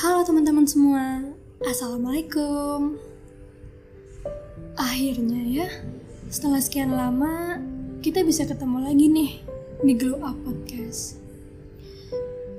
[0.00, 1.20] Halo teman-teman semua,
[1.60, 2.96] Assalamualaikum.
[4.72, 5.68] Akhirnya ya,
[6.32, 7.60] setelah sekian lama
[8.00, 9.44] kita bisa ketemu lagi nih
[9.84, 11.20] di Glow Up Podcast.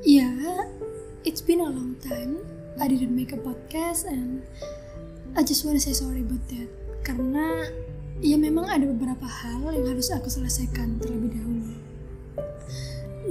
[0.06, 0.30] Ya,
[1.26, 2.38] it's been a long time.
[2.78, 4.46] I didn't make a podcast and
[5.34, 6.70] I just wanna say sorry about that.
[7.02, 7.66] Karena
[8.22, 11.81] ya memang ada beberapa hal yang harus aku selesaikan terlebih dahulu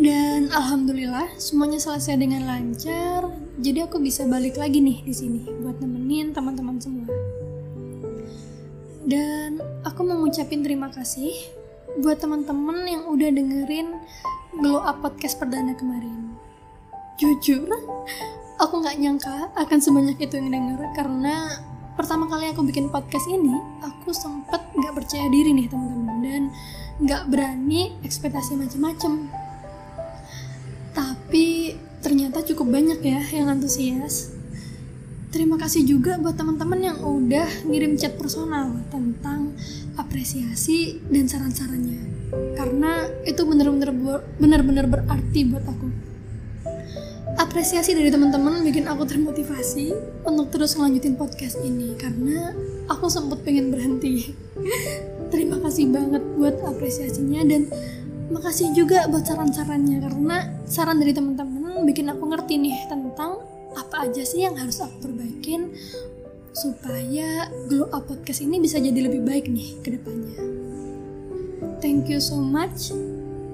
[0.01, 3.29] dan alhamdulillah semuanya selesai dengan lancar.
[3.61, 7.05] Jadi aku bisa balik lagi nih di sini buat nemenin teman-teman semua.
[9.05, 11.53] Dan aku mau ngucapin terima kasih
[12.01, 13.93] buat teman-teman yang udah dengerin
[14.57, 16.33] Glow Up Podcast perdana kemarin.
[17.21, 17.69] Jujur,
[18.57, 21.61] aku nggak nyangka akan sebanyak itu yang denger karena
[21.93, 23.53] pertama kali aku bikin podcast ini,
[23.85, 26.43] aku sempet nggak percaya diri nih teman-teman dan
[27.05, 29.29] nggak berani ekspektasi macam-macam
[30.95, 34.35] tapi ternyata cukup banyak ya yang antusias.
[35.31, 39.55] Terima kasih juga buat teman-teman yang udah ngirim chat personal tentang
[39.95, 42.03] apresiasi dan saran-sarannya.
[42.59, 43.95] Karena itu bener-bener
[44.43, 45.87] bener-bener berarti buat aku.
[47.39, 49.95] Apresiasi dari teman-teman bikin aku termotivasi
[50.27, 52.51] untuk terus ngelanjutin podcast ini karena
[52.91, 54.35] aku sempat pengen berhenti.
[55.33, 57.71] Terima kasih banget buat apresiasinya dan
[58.31, 63.43] makasih juga buat saran-sarannya karena saran dari teman-teman bikin aku ngerti nih tentang
[63.75, 65.75] apa aja sih yang harus aku perbaikin
[66.55, 70.39] supaya Glow Up Podcast ini bisa jadi lebih baik nih ke depannya.
[71.79, 72.91] Thank you so much.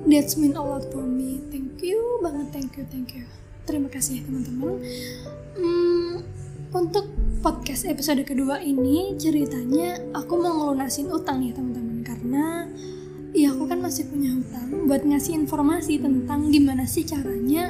[0.06, 1.42] That's mean a lot for me.
[1.52, 3.24] Thank you banget, thank you, thank you.
[3.68, 4.80] Terima kasih ya teman-teman.
[5.56, 6.12] Hmm,
[6.72, 7.10] untuk
[7.40, 12.66] podcast episode kedua ini ceritanya aku mau ngelunasin utang ya teman-teman karena
[13.36, 17.68] Iya aku kan masih punya hutang buat ngasih informasi tentang gimana sih caranya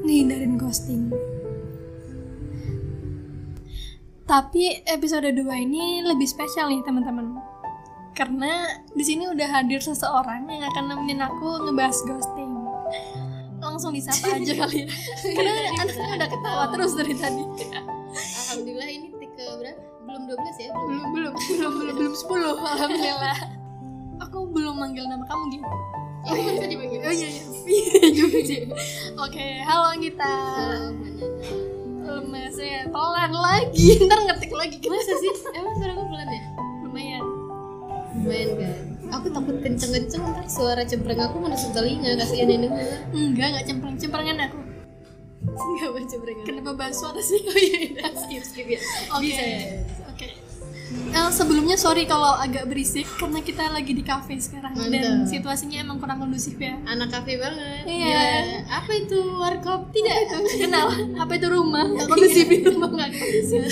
[0.00, 1.12] ngehindarin ghosting.
[4.24, 7.36] Tapi episode 2 ini lebih spesial nih teman-teman.
[8.16, 12.48] Karena di sini udah hadir seseorang yang akan nemenin aku ngebahas ghosting.
[13.60, 14.88] Langsung disapa aja kali ya.
[15.20, 15.52] Karena
[15.84, 17.44] anaknya udah ketawa terus dari tadi.
[18.16, 19.80] Alhamdulillah ini ke berapa?
[20.08, 20.70] Belum 12 ya?
[20.72, 23.36] Belum belum belum belum belum 10 alhamdulillah
[24.22, 25.68] aku belum manggil nama kamu gitu
[26.24, 27.00] oh iya bisa dipanggil.
[27.04, 27.44] Oh iya iya.
[28.16, 28.60] Juga sih.
[29.20, 30.36] Oke halo Gita
[32.04, 33.88] lemes ya pelan lagi.
[34.08, 34.76] Ntar ngetik lagi.
[34.88, 35.32] Masa sih?
[35.56, 36.42] Emang suara gue pelan ya?
[36.84, 37.24] Lumayan.
[38.20, 38.72] Lumayan kan
[39.14, 42.16] aku takut kenceng-kenceng ntar suara cempreng aku menusuk telinga.
[42.20, 42.70] Kasihan denger
[43.12, 43.96] enggak enggak cempreng.
[43.96, 44.58] Cemprengan aku.
[45.44, 47.40] Enggak baca cempreng kenapa bahas suara sih?
[47.50, 48.80] Oh iya skip skip ya.
[49.12, 49.28] Oke.
[49.28, 49.32] okay.
[49.32, 50.03] oke okay.
[51.14, 54.98] Uh, sebelumnya sorry kalau agak berisik karena kita lagi di cafe sekarang Mantap.
[54.98, 56.74] dan situasinya emang kurang kondusif ya.
[56.86, 57.86] Anak cafe banget.
[57.86, 58.10] Iya.
[58.10, 58.26] Ya.
[58.82, 59.94] Apa itu warkop?
[59.94, 60.38] Tidak itu.
[60.66, 60.90] Kenal.
[61.18, 61.86] Apa itu rumah?
[61.86, 63.62] Gak kondusif di rumah nggak kondusif.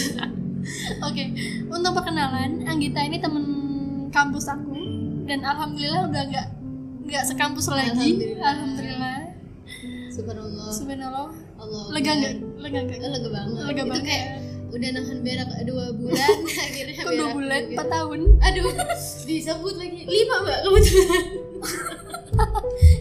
[1.03, 1.15] Oke.
[1.15, 1.27] Okay.
[1.67, 3.45] Untuk perkenalan, Anggita ini temen
[4.15, 4.79] kampus aku
[5.27, 6.47] dan alhamdulillah udah nggak
[7.11, 7.91] nggak sekampus lagi.
[7.91, 8.47] Alhamdulillah.
[8.47, 9.19] alhamdulillah.
[10.13, 10.71] Subhanallah.
[10.71, 11.29] Subhanallah.
[11.59, 11.83] Allah.
[11.91, 12.35] Lega nggak?
[12.63, 12.99] Lega nggak?
[13.03, 13.63] Lega banget.
[13.67, 13.99] Lega banget.
[13.99, 14.27] Itu kayak
[14.73, 16.37] udah nahan berak dua bulan.
[16.67, 17.63] Akhirnya Kok dua bulan?
[17.69, 18.21] Empat tahun?
[18.41, 18.73] Aduh
[19.29, 20.01] disebut lagi.
[20.09, 21.25] Lima mbak kebetulan.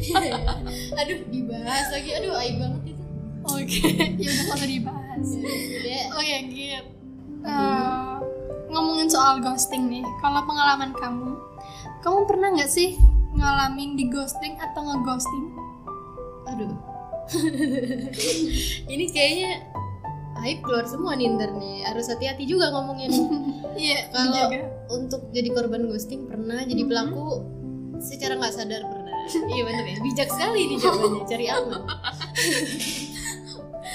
[0.04, 1.00] Yeah.
[1.00, 2.10] aduh dibahas lagi.
[2.20, 3.04] Aduh aib banget itu.
[3.42, 3.66] Oke.
[3.66, 4.20] Okay.
[4.20, 5.28] ya udah kalau dibahas.
[5.82, 6.06] Yeah.
[6.12, 7.02] oke gitu
[7.46, 8.22] uh,
[8.72, 10.06] ngomongin soal ghosting nih.
[10.22, 11.30] Kalau pengalaman kamu
[12.02, 12.98] kamu pernah nggak sih
[13.38, 15.46] ngalamin di ghosting atau ngeghosting?
[16.50, 16.74] Aduh.
[18.92, 19.52] Ini kayaknya
[20.48, 23.24] aib keluar semua nih ntar nih harus hati-hati juga ngomongnya nih
[23.78, 24.46] iya kalau
[24.92, 27.46] untuk jadi korban ghosting pernah jadi pelaku
[28.02, 29.14] secara nggak sadar pernah.
[29.30, 29.98] Iya bener ya.
[30.02, 31.82] Bijak sekali nih jawabannya cari aman.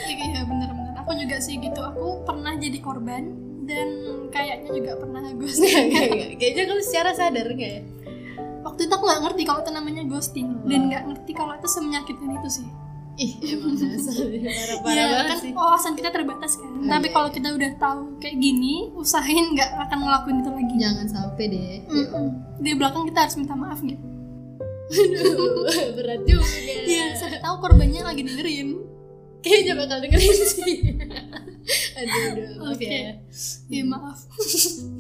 [0.07, 0.93] Iya bener-bener.
[1.03, 1.81] Aku juga sih gitu.
[1.83, 3.33] Aku pernah jadi korban
[3.67, 3.89] dan
[4.31, 5.91] kayaknya juga pernah ghosting.
[6.39, 7.83] Kayaknya kalau secara sadar nggak ya?
[8.63, 10.69] Waktu itu aku nggak ngerti kalau itu namanya ghosting hmm.
[10.69, 12.69] dan nggak ngerti kalau itu semenyakitkan itu sih
[13.17, 15.53] Ih, emang parah-parah ya, banget kan sih.
[15.57, 16.69] wawasan kita terbatas kan.
[16.85, 17.15] Tapi iya.
[17.17, 20.75] kalau kita udah tahu kayak gini, usahain nggak akan ngelakuin itu lagi.
[20.77, 21.77] Jangan sampai deh.
[21.89, 22.27] Mm -mm.
[22.61, 24.05] Di belakang kita harus minta maaf gitu.
[25.97, 26.47] Berat juga.
[26.85, 28.69] Iya, saya tahu korbannya lagi dengerin.
[29.41, 30.77] Kayaknya bakal dengerin sih.
[31.99, 32.51] aduh, aduh.
[32.75, 32.85] Oke.
[32.85, 32.99] Okay.
[33.01, 33.13] Ya.
[33.73, 34.19] Iya, maaf.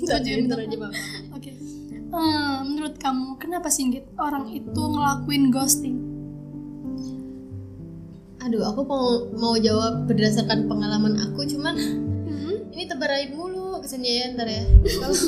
[0.08, 0.96] Tapi aja maaf.
[1.36, 1.50] Oke.
[2.06, 6.05] Hmm, menurut kamu kenapa sih Git, orang itu ngelakuin ghosting?
[8.46, 12.70] Aduh aku mau mau jawab berdasarkan pengalaman aku cuman hmm?
[12.70, 14.62] ini tebar aib mulu kesannya ya ntar ya
[15.02, 15.18] kalau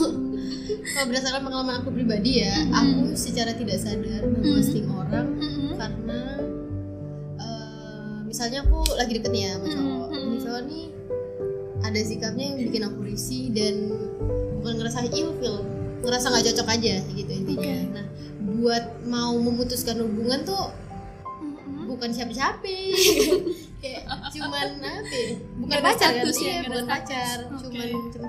[0.95, 2.79] kalau berdasarkan pengalaman aku pribadi ya hmm.
[2.79, 5.01] aku secara tidak sadar memposting hmm.
[5.03, 5.75] orang hmm.
[5.75, 6.21] karena
[7.43, 10.29] uh, misalnya aku lagi deket nih ya sama cowok hmm.
[10.39, 10.87] misalnya nih
[11.79, 13.75] ada sikapnya yang bikin aku risih dan
[14.63, 15.67] bukan ngerasa ilfil
[16.07, 17.95] ngerasa nggak cocok aja gitu intinya Oke.
[17.99, 18.07] nah
[18.59, 20.88] buat mau memutuskan hubungan tuh.
[21.99, 22.63] Bukan siapa-siapa
[23.83, 25.31] kayak cuman apa ya?
[25.55, 27.79] bukan pacar kan status ya, iya bukan pacar Oke.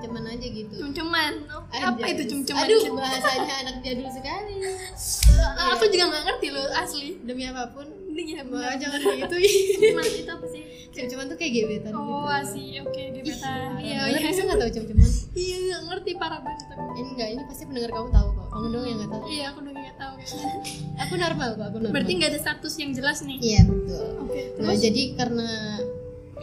[0.00, 1.32] cuman aja gitu Cum-cuman.
[1.48, 2.60] Oh, apa itu cum-cuman?
[2.60, 4.54] aduh bahasanya anak jadul sekali
[5.72, 7.08] Aku juga nggak ngerti loh asli.
[7.22, 8.74] demi apa pun Iya, Mbak, benar.
[8.76, 9.36] jangan begitu
[9.72, 10.62] Cum-cuman itu apa sih?
[10.90, 12.64] cum-cuman tuh kayak gebetan Oh, gitu asli.
[12.78, 13.68] Oke, gebetan.
[13.78, 15.08] Iya, Iya, nggak tahu cum-cuman?
[15.32, 16.66] Iya, nggak ngerti parah banget.
[16.92, 18.28] Ini enggak, ini pasti pendengar kamu tahu.
[18.50, 19.24] Kamu doang yang nggak tahu.
[19.30, 20.14] Iya, aku udah nggak tahu.
[21.06, 21.94] Aku normal kok, aku normal.
[21.96, 23.38] Berarti nggak ada status yang jelas nih.
[23.40, 24.04] Iya betul.
[24.20, 25.48] Oke, Nah jadi karena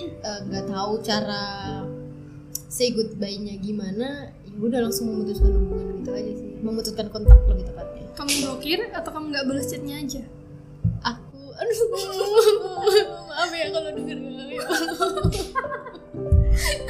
[0.01, 1.43] eh, nggak tahu cara
[2.67, 6.49] say goodbye-nya gimana, ya udah langsung memutuskan hubungan gitu aja sih.
[6.63, 8.03] Memutuskan kontak lebih tepatnya.
[8.17, 10.21] kamu blokir atau kamu nggak balas chatnya aja?
[11.05, 11.77] Aku, aduh,
[13.29, 14.65] maaf ya kalau denger ya.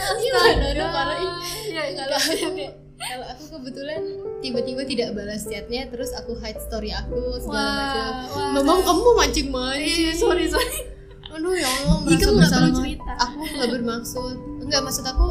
[0.08, 0.36] Iya,
[0.72, 1.32] aduh, parah ih.
[1.68, 4.02] Iya, kalau kalau aku kebetulan
[4.42, 8.12] tiba-tiba tidak balas chatnya terus aku hide story aku segala macam.
[8.58, 10.02] memang kamu mancing mancing.
[10.10, 10.98] Iya, sorry, sorry.
[11.28, 13.12] aduh ya Allah merasa bersalah cerita.
[13.22, 14.36] aku nggak bermaksud.
[14.66, 15.28] Enggak maksud aku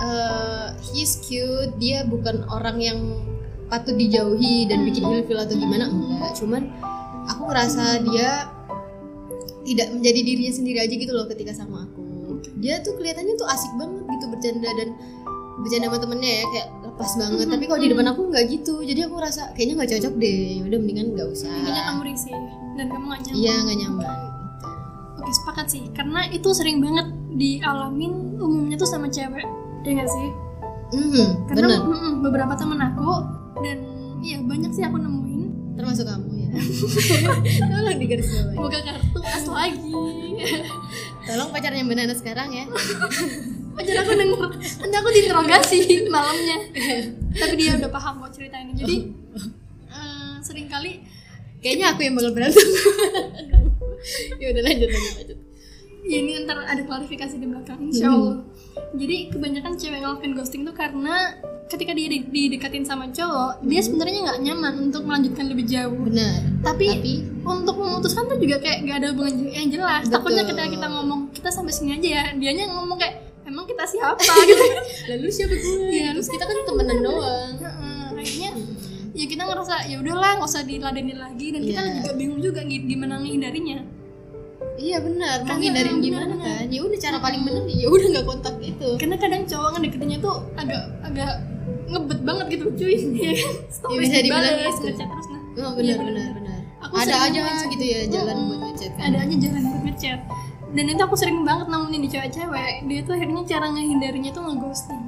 [0.00, 2.98] eh he's cute dia bukan orang yang
[3.66, 6.38] patut dijauhi dan bikin ilfil atau gimana enggak.
[6.38, 6.70] Cuman
[7.26, 8.46] aku ngerasa dia
[9.66, 12.38] tidak menjadi dirinya sendiri aja gitu loh ketika sama aku.
[12.62, 14.88] Dia tuh kelihatannya tuh asik banget gitu bercanda dan
[15.60, 17.46] bercanda sama temennya ya kayak lepas banget.
[17.46, 18.74] Tapi kalau di depan aku nggak gitu.
[18.80, 20.40] Jadi aku rasa kayaknya nggak cocok deh.
[20.64, 21.52] Udah mendingan nggak usah.
[21.52, 22.34] Intinya kamu risih
[22.74, 23.36] dan kamu gak nyaman.
[23.36, 24.08] iya nggak nyaman.
[25.16, 25.84] Oke, sepakat sih.
[25.92, 29.44] Karena itu sering banget dialamin umumnya tuh sama cewek.
[29.80, 30.28] Ya gak sih?
[30.90, 31.80] Mhm, Karena bener.
[31.86, 33.10] mm-mm, beberapa temen aku
[33.62, 33.78] dan
[34.20, 35.76] iya banyak sih aku nemuin.
[35.76, 36.48] Termasuk kamu ya.
[37.70, 39.92] Tolong digaris bawahi buka kartu as lagi.
[41.22, 42.64] tolong pacarnya mbak Nana sekarang ya
[43.70, 44.50] Pacar aku denger,
[44.82, 45.78] nanti aku diinterogasi
[46.10, 46.56] malamnya.
[47.30, 48.72] Tapi dia udah paham kok cerita ini.
[48.74, 48.96] Jadi
[49.88, 51.00] eh, sering kali
[51.60, 52.68] kayaknya aku yang bakal berantem.
[54.40, 55.38] Ya udah lanjut lanjut lanjut.
[56.00, 58.42] Ya ini ntar ada klarifikasi di belakang insya Allah.
[58.96, 61.36] Jadi kebanyakan cewek ngelakuin ghosting tuh karena
[61.70, 66.08] ketika dia di- didekatin sama cowok dia sebenarnya nggak nyaman untuk melanjutkan lebih jauh.
[66.08, 66.64] Benar.
[66.64, 67.14] Tapi, tapi
[67.44, 70.08] untuk memutuskan tuh juga kayak gak ada hubungan yang jelas.
[70.08, 70.14] Betul.
[70.18, 74.22] takutnya ketika kita ngomong kita sampai sini aja ya dianya ngomong kayak emang kita siapa
[74.22, 74.64] gitu?
[75.10, 75.90] Lalu siapa gue?
[75.90, 77.52] Iya, terus kita kan temenan doang.
[78.12, 78.50] Akhirnya
[79.10, 81.46] ya kita ngerasa ya udahlah nggak usah diladenin lagi.
[81.50, 81.92] Dan kita Iya.
[81.98, 83.80] juga bingung juga gi- gimana menghindarinya
[84.76, 85.44] iya benar.
[85.44, 86.56] Mau ngindarin benar, gimana benar.
[86.56, 86.66] kan?
[86.68, 90.36] Ya udah cara paling bener ya udah nggak kontak itu karena kadang cowok ngedeketinnya tuh
[90.56, 91.32] agak agak
[91.86, 92.96] ngebet banget gitu cuy.
[93.20, 93.52] Ya kan?
[93.68, 94.84] Stories bisa dibilang gitu.
[94.88, 96.00] ngechat terus nah oh, Iya, benar benar.
[96.00, 96.58] benar benar.
[96.80, 99.04] Aku ada aja gitu ya jalan buat ngechat kan.
[99.04, 100.20] Ada aja jalan buat ngechat
[100.70, 102.74] dan itu aku sering banget nemuin di cewek-cewek.
[102.86, 105.02] Dia tuh akhirnya cara ngehindarinya tuh ngeghosting.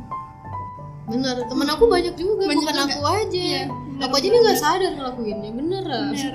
[1.03, 2.87] Benar temen aku banyak juga Banyak bukan juga.
[2.95, 3.43] aku aja.
[3.43, 5.85] Iya, benar, aku aja dia nggak sadar ngelakuinnya bener.
[5.87, 6.35] Bener.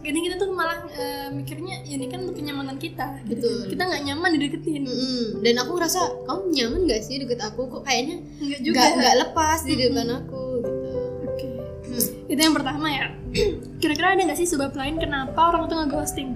[0.00, 3.20] Kadang kita tuh malah eh, mikirnya ya ini kan untuk kenyamanan kita.
[3.28, 3.44] Gitu.
[3.44, 3.68] Betul.
[3.72, 4.82] kita nggak nyaman dideketin.
[4.88, 5.24] Mm-mm.
[5.44, 7.68] dan aku ngerasa kamu nyaman gak sih deket aku?
[7.68, 8.80] Kok kayaknya nggak juga.
[8.96, 10.92] nggak lepas di depan aku gitu.
[11.28, 11.48] Oke.
[11.88, 12.32] Hmm.
[12.32, 13.06] itu yang pertama ya.
[13.80, 16.32] Kira-kira ada nggak sih sebab lain kenapa orang tuh ngeghosting?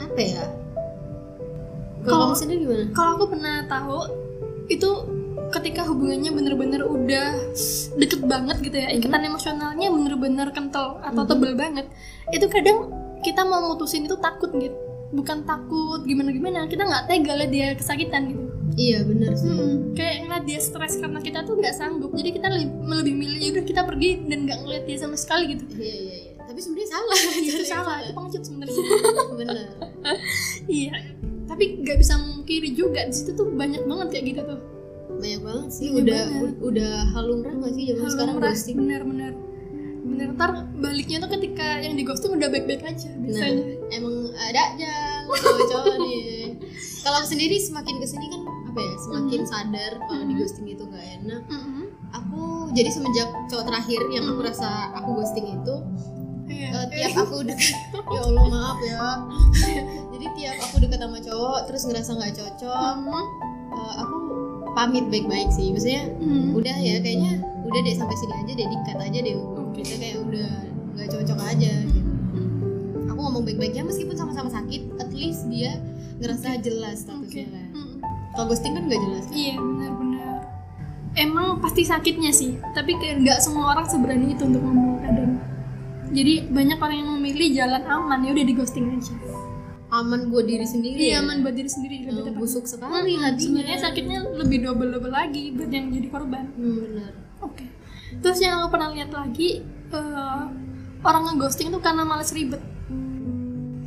[0.00, 0.44] Apa ya
[2.04, 2.84] kalau sendiri gimana?
[2.96, 3.98] kalau aku pernah tahu
[4.70, 4.90] itu
[5.50, 7.34] ketika hubungannya bener-bener udah
[7.98, 11.90] deket banget gitu ya ikatan emosionalnya bener-bener kental atau tebel banget
[12.30, 14.76] itu kadang kita mau mutusin itu takut gitu.
[15.10, 18.42] Bukan takut gimana-gimana kita nggak tega liat dia kesakitan gitu.
[18.78, 19.50] Iya bener sih.
[19.98, 22.14] Kayak ngeliat dia stres karena kita tuh nggak sanggup.
[22.14, 25.64] Jadi kita lebih, lebih milih yaudah kita pergi dan nggak ngeliat dia sama sekali gitu.
[25.74, 26.32] Iya iya iya.
[26.46, 27.18] Tapi sebenarnya salah.
[27.50, 28.76] Itu salah itu pengecut sebenarnya.
[29.34, 29.66] Bener.
[30.70, 30.94] Iya
[31.50, 33.02] tapi nggak bisa memungkiri juga.
[33.10, 34.60] Di situ tuh banyak banget kayak gitu tuh.
[35.18, 35.86] Banyak banget sih.
[35.90, 36.54] Banyak udah banget.
[36.62, 38.76] udah halumrah gak sih zaman sekarang ghosting?
[38.78, 39.32] Bener-bener
[40.00, 40.28] bener.
[40.32, 43.64] Ntar baliknya tuh ketika yang di ghosting udah baik-baik aja nah biasanya.
[43.92, 44.92] emang ada aja
[45.28, 46.56] cowok-cowok nih.
[47.04, 51.06] Kalau sendiri semakin ke sini kan apa ya semakin sadar kalau di ghosting itu gak
[51.20, 51.42] enak.
[51.50, 51.84] Mm-mm.
[52.10, 55.74] aku jadi semenjak cowok terakhir yang aku rasa aku ghosting itu
[56.50, 56.68] Iya.
[56.74, 57.78] eh, tiap aku deket
[58.14, 59.06] ya Allah maaf ya
[60.10, 63.22] jadi tiap aku deket sama cowok terus ngerasa nggak cocok Mm.
[63.70, 64.16] eh, aku
[64.72, 66.52] pamit baik-baik sih maksudnya Mm.
[66.52, 69.34] udah ya kayaknya udah deh sampai sini aja deh dikat aja deh
[69.72, 70.50] kita kayak udah
[70.92, 72.10] nggak cocok aja gitu.
[73.06, 75.78] aku ngomong baik-baiknya meskipun sama-sama sakit at least dia
[76.18, 77.46] ngerasa jelas Oke.
[77.46, 77.94] statusnya Mm.
[78.30, 79.34] kalau ghosting kan nggak jelas kan?
[79.34, 80.34] Iya benar-benar.
[81.12, 85.32] Emang pasti sakitnya sih, tapi kayak nggak semua orang seberani itu untuk ngomong kadang.
[86.10, 89.14] Jadi banyak orang yang memilih jalan aman ya udah di ghosting aja.
[89.90, 91.26] aman buat diri sendiri iya ya?
[91.26, 93.18] aman buat diri sendiri lebih Oh, tepat busuk sekali.
[93.18, 96.44] Hmm, hatinya sebenarnya sakitnya lebih double double lagi buat yang jadi korban.
[96.54, 97.12] Hmm, benar.
[97.40, 97.66] Oke.
[98.16, 100.42] Terus yang aku pernah lihat lagi eh,
[101.00, 102.62] orang ngeghosting itu karena males ribet.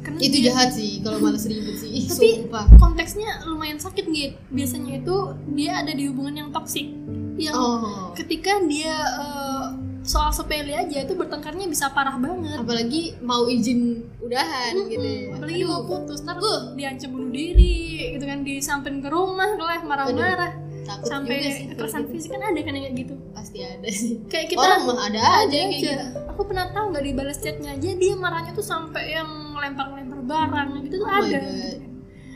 [0.03, 1.87] Karena itu dia- jahat sih kalau males ribet sih.
[1.99, 2.65] Ih, tapi sumpah.
[2.75, 5.15] konteksnya lumayan sakit gitu biasanya itu
[5.55, 6.91] dia ada di hubungan yang toksik
[7.33, 8.11] yang oh.
[8.11, 9.65] ketika dia eh,
[10.03, 12.59] soal sepele aja itu bertengkarnya bisa parah banget.
[12.59, 15.39] Apalagi mau izin udahan gitu ya.
[15.39, 16.37] apalagi mau Aduh, putus ntar
[16.75, 20.51] diancam bunuh diri gitu kan disamperin ke rumah lah marah-marah.
[20.83, 22.11] Takut juga sampai sih kekerasan gitu.
[22.11, 23.15] fisik kan ada kan kayak gitu.
[23.31, 24.19] Pasti ada sih.
[24.27, 25.79] Kayak kita orang mah ada aja kayak aja.
[25.79, 26.05] gitu.
[26.35, 30.99] Aku pernah tahu nggak dibalas chatnya aja dia marahnya tuh sampai yang lempar-lempar barang gitu
[30.99, 31.39] tuh Oh ada.
[31.39, 31.79] Gitu kan.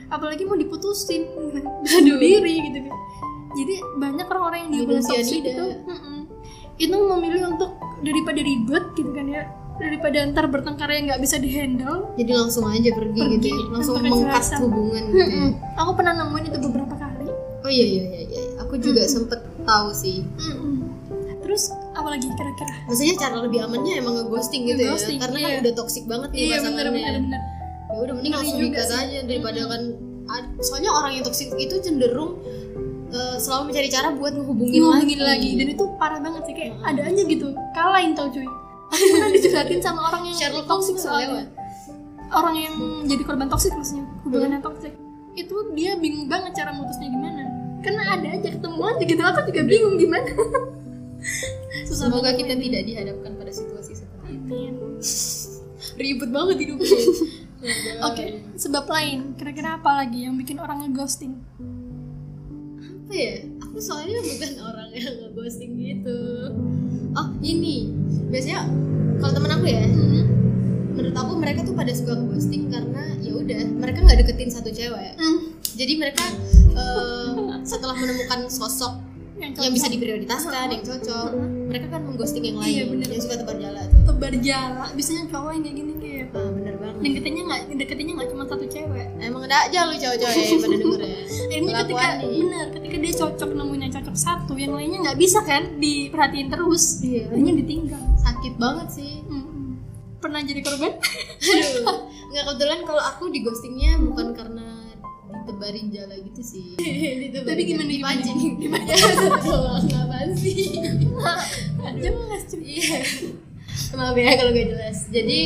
[0.08, 1.28] apalagi mau diputusin
[1.84, 2.96] bunuh diri gitu kan.
[3.58, 5.66] Jadi banyak orang-orang yang di Minum hubungan toksik itu
[6.78, 9.44] itu memilih untuk daripada ribet gitu kan ya
[9.78, 13.96] daripada ntar bertengkar yang nggak bisa dihandle jadi langsung aja pergi, Pergi, gitu ya langsung
[14.02, 14.58] kejelasan.
[14.66, 15.26] hubungan gitu ya.
[15.30, 15.50] Mm-mm.
[15.78, 17.30] aku pernah nemuin itu beberapa kali
[17.62, 18.42] oh iya iya iya, iya.
[18.62, 20.82] aku juga sempet tahu sih Mm-mm.
[21.46, 25.46] terus apalagi kira-kira maksudnya cara lebih amannya emang ngeghosting gitu Ngeghosting, ya karena iya.
[25.46, 27.42] kan udah toxic banget nih iya bener pasangannya bener bener
[27.88, 29.82] ya udah mending Ngeri langsung dikat aja daripada kan
[30.60, 32.42] soalnya orang yang toxic itu cenderung
[33.12, 35.32] eh, selalu mencari cara buat ngehubungin, ngomongin lagi.
[35.32, 35.50] lagi.
[35.60, 37.48] Dan itu parah banget sih kayak ada aja gitu.
[37.76, 38.48] Kalahin tau cuy.
[38.88, 41.48] Pernah dicurhatin sama orang yang Sherlock toxic soalnya.
[42.28, 42.76] orang yang
[43.08, 44.92] jadi korban toxic maksudnya hubungannya toxic.
[45.40, 47.48] Itu dia bingung banget cara mutusnya gimana.
[47.80, 49.22] Karena ada aja ketemu aja gitu.
[49.24, 50.28] Aku juga bingung gimana.
[51.88, 52.68] Susah semoga kita ini.
[52.68, 54.86] tidak dihadapkan pada situasi seperti itu.
[56.00, 57.00] Ribet banget hidupnya.
[58.12, 58.26] Oke
[58.60, 59.40] sebab lain.
[59.40, 61.40] Kira-kira apa lagi yang bikin orang ngeghosting
[63.08, 63.40] apa ya?
[63.64, 66.20] Aku soalnya bukan orang yang ngeghosting gitu.
[67.16, 67.88] Oh ini.
[68.28, 68.68] Biasanya
[69.24, 69.88] kalau temen aku ya
[70.92, 75.16] menurut aku mereka tuh pada suka ghosting karena ya udah mereka nggak deketin satu cewek.
[75.16, 76.26] Hmm, jadi mereka
[76.76, 79.00] eh, setelah menemukan sosok
[79.40, 81.30] yang, yang bisa diprioritaskan yang cocok
[81.70, 82.74] mereka kan mengghosting yang lain.
[82.74, 83.08] Iya, bener.
[83.08, 84.00] yang suka tebar jala tuh.
[84.04, 84.86] Tebar jala.
[84.92, 85.94] Biasanya cowok yang kayak gini
[86.34, 90.34] Ah, bener banget deketinnya nggak deketinnya nggak cuma satu cewek emang ada aja lu cowok-cowok
[90.34, 91.18] ya pada denger ya
[91.54, 92.40] ini ketika nih.
[92.40, 96.84] benar ketika dia cocok nemuin yang cocok satu yang lainnya nggak bisa kan diperhatiin terus
[97.00, 97.24] Iya.
[97.32, 99.80] hanya ditinggal sakit banget sih Mm-mm.
[100.18, 101.98] pernah jadi korban Aduh,
[102.30, 104.66] nggak kebetulan kalau aku di ghostingnya bukan karena
[105.28, 106.76] ditebarin jala gitu sih.
[106.80, 108.16] Tapi gimana, gimana?
[108.20, 108.60] dipancing.
[108.60, 108.88] Gimana?
[109.84, 110.56] Ngapain sih?
[112.00, 113.00] jelas cuy Iya.
[113.96, 114.98] Maaf ya kalau gak jelas.
[115.08, 115.40] Jadi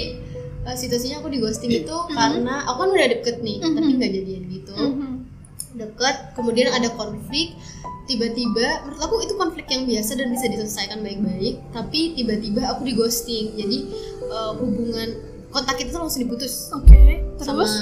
[0.67, 4.43] eh, situasinya aku di ghosting itu karena aku kan udah deket nih, tapi nggak jadian
[4.49, 4.75] gitu.
[4.77, 5.11] Mhm.
[5.71, 7.55] Deket, kemudian ada konflik.
[8.09, 11.63] Tiba-tiba, menurut aku itu konflik yang biasa dan bisa diselesaikan baik-baik.
[11.71, 13.55] Tapi tiba-tiba aku di ghosting.
[13.55, 13.77] Jadi
[14.27, 16.95] eh, hubungan kontak kita tuh langsung diputus oke
[17.43, 17.75] sama terus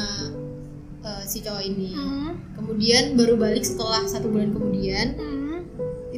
[1.06, 1.94] uh, si cowok ini.
[1.96, 2.30] Mhm.
[2.58, 5.16] Kemudian baru balik setelah satu bulan kemudian.
[5.16, 5.39] Mhm.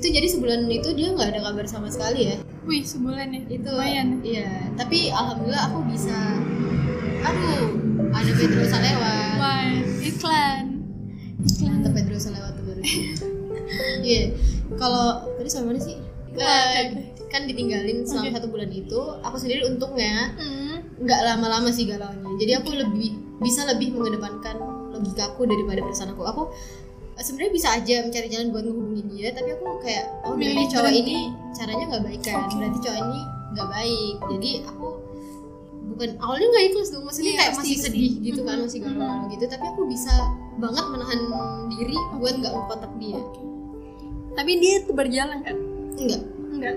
[0.02, 2.36] Itu jadi sebulan itu dia nggak ada kabar sama sekali ya.
[2.62, 4.50] wih sebulan ya Itu lumayan Iya.
[4.74, 6.18] Tapi alhamdulillah aku bisa.
[7.22, 7.70] Aduh,
[8.10, 9.34] ada Pedrosa lewat.
[9.38, 9.70] wah
[10.02, 10.64] iklan
[11.40, 12.82] iklan Mantap Pedrosa lewat tuh baru.
[14.02, 14.24] Iya.
[14.74, 15.96] Kalau tadi sama mana sih?
[16.34, 16.82] Eh,
[17.28, 18.36] kan ditinggalin selama Oke.
[18.36, 19.00] satu bulan itu.
[19.22, 21.02] Aku sendiri untungnya Mhm.
[21.02, 24.54] nggak lama-lama sih galaunya jadi aku lebih bisa lebih mengedepankan
[24.92, 26.44] logikaku daripada perasaan aku aku
[27.18, 30.92] sebenarnya bisa aja mencari jalan buat ngehubungin dia tapi aku kayak oh berarti Milih cowok
[30.94, 31.18] ini
[31.52, 32.36] caranya nggak baik kan?
[32.40, 32.54] Oke.
[32.58, 33.20] berarti cowok ini
[33.52, 34.16] nggak baik.
[34.32, 34.88] Jadi aku
[35.92, 37.04] bukan awalnya nggak ikhlas dong.
[37.04, 37.86] Maksudnya Iya, kayak pasti, masih pasti.
[37.92, 39.44] sedih gitu kan masih galau gitu.
[39.46, 40.14] Tapi aku bisa
[40.58, 41.20] banget menahan
[41.70, 43.18] diri buat nggak kontak dia.
[43.18, 43.42] Oke.
[44.32, 45.56] tapi dia tuh berjalan kan?
[46.00, 46.22] Enggak
[46.56, 46.76] enggak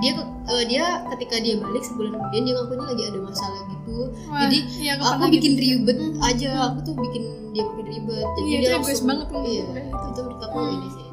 [0.00, 3.96] dia eh, dia ketika dia balik sebulan kemudian dia ngakunya lagi ada masalah gitu.
[4.26, 5.62] Wah, jadi iya, aku bikin gitu.
[5.62, 6.20] ribet Hmm.
[6.22, 6.48] aja.
[6.68, 8.26] Aku tuh bikin dia makin ribet.
[8.34, 9.42] Jadi Iya, dia itu egois banget tuh.
[9.44, 10.20] iya itu, itu.
[10.20, 10.74] menurut aku Hmm.
[10.74, 11.06] ini sih.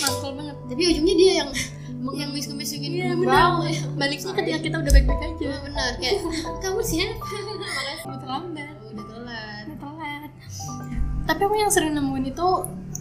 [0.00, 0.56] Mantap banget.
[0.66, 1.50] Tapi ujungnya dia yang
[2.00, 3.68] mengemis-ngemisingin Iya, kembang benar.
[3.68, 3.80] ya.
[3.92, 5.36] Baliknya ketika kita udah baik-baik aja.
[5.42, 5.90] Iya, benar.
[5.98, 6.16] Kayak
[6.60, 7.26] kamu siapa?
[7.60, 9.64] Makasih udah terlambat udah telat.
[9.66, 10.30] Udah telat.
[11.26, 12.48] Tapi aku yang sering nemuin itu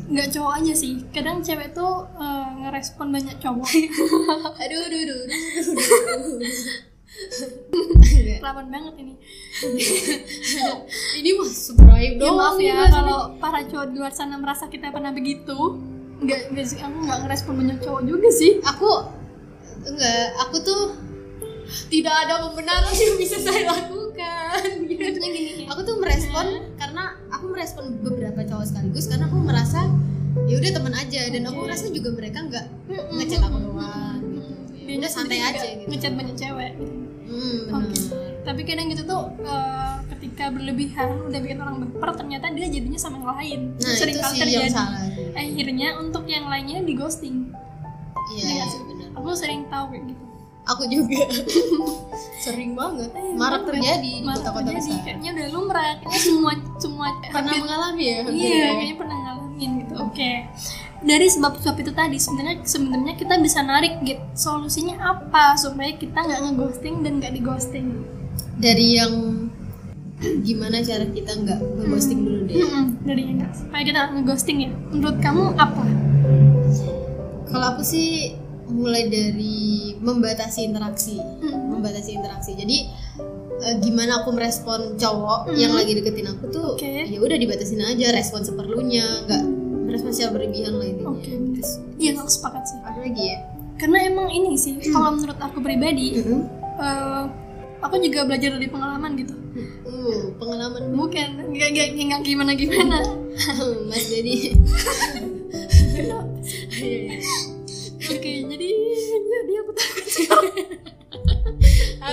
[0.09, 0.93] nggak cowok aja sih.
[1.13, 3.69] Kadang cewek tuh eh, ngerespon banyak cowok.
[4.65, 5.21] Aduh aduh aduh,
[8.39, 9.13] lawan banget ini.
[11.19, 12.91] Ini mah subscribe ya dong maaf nih, ya Mas.
[12.95, 15.57] kalau para cowok di luar sana merasa kita pernah begitu.
[16.19, 18.63] Nggak aku nggak ngerespon banyak cowok juga sih.
[18.63, 18.89] Aku
[19.83, 20.83] enggak aku tuh
[21.91, 23.98] tidak ada pembenaran yang bisa saya lakukan
[24.99, 29.85] maksudnya gini aku tuh merespon karena aku merespon beberapa cowok sekaligus karena aku merasa
[30.45, 31.21] ya udah teman aja.
[31.29, 33.17] Dan aku merasa juga mereka nggak Mm-mm.
[33.21, 34.53] ngechat aku doang gitu.
[34.89, 35.87] Ya udah santai aja gitu.
[35.89, 36.71] ngechat banyak cewek.
[37.29, 37.97] Hmm, benar Oke.
[38.41, 43.21] tapi kadang gitu tuh eh, ketika berlebihan udah bikin orang baper ternyata dia jadinya sama
[43.21, 43.59] yang lain.
[43.77, 44.65] Nah sering itu kali sih terjadi.
[44.65, 45.01] yang salah
[45.37, 47.53] akhirnya untuk yang lainnya di ghosting.
[48.33, 50.23] Iya Iya iya benar aku sering tahu kayak gitu
[50.69, 51.25] aku juga.
[52.43, 53.09] Sering banget.
[53.11, 55.01] Eh, marak terjadi di kota-kota besar.
[55.03, 55.91] Kayaknya udah lumrah.
[55.99, 58.17] Kayaknya semua semua pernah hampir- mengalami ya?
[58.23, 58.69] Hampir iya ya?
[58.71, 59.93] kayaknya pernah ngalamin gitu.
[59.99, 60.31] Oke.
[60.99, 66.39] Dari sebab-sebab itu tadi sebenarnya sebenarnya kita bisa narik gitu solusinya apa supaya kita nggak
[66.43, 67.87] ngeghosting dan nggak dighosting?
[68.59, 69.13] Dari yang
[70.19, 72.55] gimana cara kita nggak ngeghosting dulu deh.
[72.59, 73.51] Mm-mm, dari yang nggak.
[73.55, 74.71] Supaya kita nggak ngeghosting ya.
[74.91, 75.83] Menurut kamu apa?
[77.47, 78.35] Kalau aku sih
[78.79, 79.59] mulai dari
[79.99, 81.75] membatasi interaksi Mm.
[81.75, 82.55] membatasi interaksi.
[82.55, 82.77] Jadi
[83.59, 86.87] eh, gimana aku merespon cowok yang lagi deketin aku tuh Oke.
[87.05, 89.43] ya udah dibatasin aja respon seperlunya nggak
[89.83, 91.11] merespon secara berlebihan lah intinya.
[91.11, 91.27] Oke.
[91.29, 91.63] Bener.
[91.99, 92.77] iya aku sepakat sih.
[92.79, 93.37] Apa lagi ya?
[93.75, 96.41] Karena emang ini sih kalau menurut aku pribadi Mm-hmm.
[96.79, 97.23] eh,
[97.79, 99.35] aku juga belajar dari pengalaman gitu.
[99.83, 100.95] Uh pengalaman.
[100.95, 102.97] Bukan nggak nggak nggak gimana gimana.
[103.89, 104.55] Mas jadi
[108.09, 108.58] oke jadi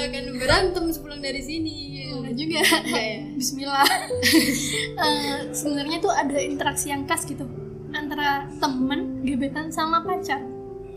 [0.06, 1.74] akan berantem sepulang dari sini
[2.12, 3.18] Enggak juga Enggak ya?
[3.34, 3.88] Bismillah
[5.06, 7.44] Eh, sebenarnya tuh ada interaksi yang khas gitu
[7.92, 10.40] antara temen gebetan sama pacar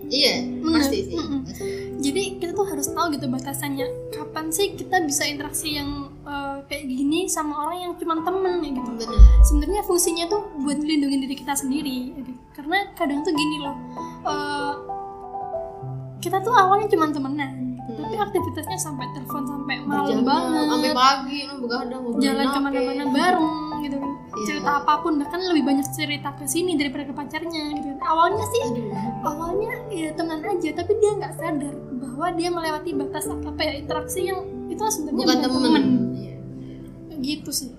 [0.09, 0.81] iya Bener.
[0.81, 1.39] pasti sih Mm-mm.
[1.45, 1.67] pasti.
[2.01, 6.85] jadi kita tuh harus tahu gitu batasannya kapan sih kita bisa interaksi yang eh, kayak
[6.89, 11.35] gini sama orang yang cuma temen ya gitu benar sebenarnya fungsinya tuh buat melindungi diri
[11.37, 12.41] kita sendiri ya gitu.
[12.57, 13.75] karena kadang tuh gini loh
[14.27, 14.73] eh,
[16.19, 17.99] kita tuh awalnya cuma temenan gitu.
[17.99, 23.05] tapi aktivitasnya sampai telepon sampai malam Berjam-jam, banget sampai pagi lu begadang jalan ke mana-mana
[23.07, 23.49] bareng
[23.81, 24.45] gitu kan Iya.
[24.45, 28.45] cerita apa pun bahkan lebih banyak cerita ke sini daripada ke pacarnya gitu kan awalnya
[28.45, 28.87] sih Aduh.
[29.25, 34.29] awalnya ya teman aja tapi dia nggak sadar bahwa dia melewati batas apa ya interaksi
[34.29, 35.83] yang itu sebenarnya bukan temen
[36.13, 36.35] Iya.
[37.19, 37.71] gitu sih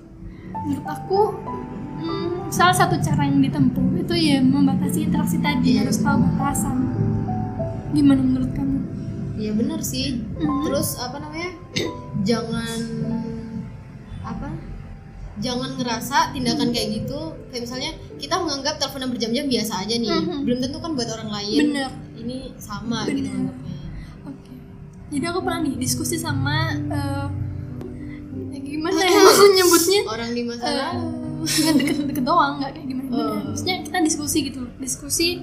[0.61, 1.19] menurut aku
[2.03, 5.87] hmm, salah satu cara yang ditempuh itu ya membatasi interaksi tadi Iya.
[5.87, 6.77] harus tahu batasan
[7.91, 8.79] gimana menurut kamu
[9.35, 10.21] Iya benar sih.
[10.37, 10.69] Hmm.
[10.69, 11.49] Terus apa namanya?
[12.21, 12.77] jangan
[14.21, 14.53] apa?
[15.41, 17.17] Jangan ngerasa tindakan kayak gitu
[17.49, 20.13] kayak misalnya kita menganggap teleponan berjam-jam biasa aja nih.
[20.13, 20.45] Mhm.
[20.45, 21.57] Belum tentu kan buat orang lain.
[21.59, 23.17] bener Ini sama Bener.
[23.17, 23.75] gitu anggapnya.
[24.29, 24.53] Oke.
[25.09, 27.27] Jadi aku pernah nih diskusi sama eh,
[28.53, 31.09] ya gimana ya aku nyebutnya Orang di masa Eh, lalu.
[31.41, 33.33] nggak deket-deket doang nggak kayak gimana gimana.
[33.33, 33.41] Oh.
[33.49, 35.41] Maksudnya kita diskusi gitu, diskusi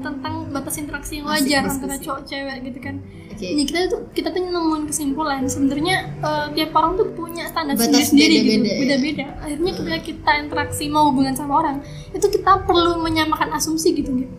[0.00, 1.76] tentang batas interaksi yang wajar diskusi.
[1.78, 2.94] antara cowok cewek gitu kan.
[3.38, 8.10] Ini kita tuh kita tuh nemuin kesimpulan sebenarnya eh, tiap orang tuh punya standar Batas
[8.10, 9.30] sendiri-sendiri gitu, beda-beda ya.
[9.46, 11.76] Akhirnya ketika kita interaksi mau hubungan sama orang,
[12.10, 14.34] itu kita perlu menyamakan asumsi gitu gitu.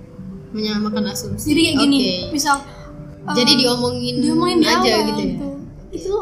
[0.52, 1.48] Menyamakan asumsi.
[1.48, 2.36] Jadi kayak gini, Oke.
[2.36, 2.56] misal
[3.24, 5.30] eh, Jadi diomongin, diomongin di aja awal gitu ya.
[5.32, 5.48] gitu.
[5.96, 6.16] Itu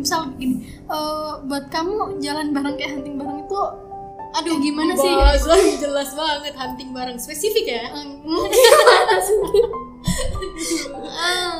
[0.00, 3.60] misal gini, eh, buat kamu jalan bareng kayak hunting bareng itu
[4.36, 5.08] aduh gimana sih?
[5.16, 7.88] Bahasa jelas banget hunting bareng spesifik ya.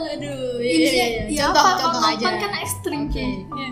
[0.06, 1.22] Aduh, iya, Ini iya, iya.
[1.28, 2.26] ya Contoh, apa, contoh kalau aja.
[2.38, 3.12] kan ekstrim Oke.
[3.12, 3.28] cuy.
[3.52, 3.70] Ya.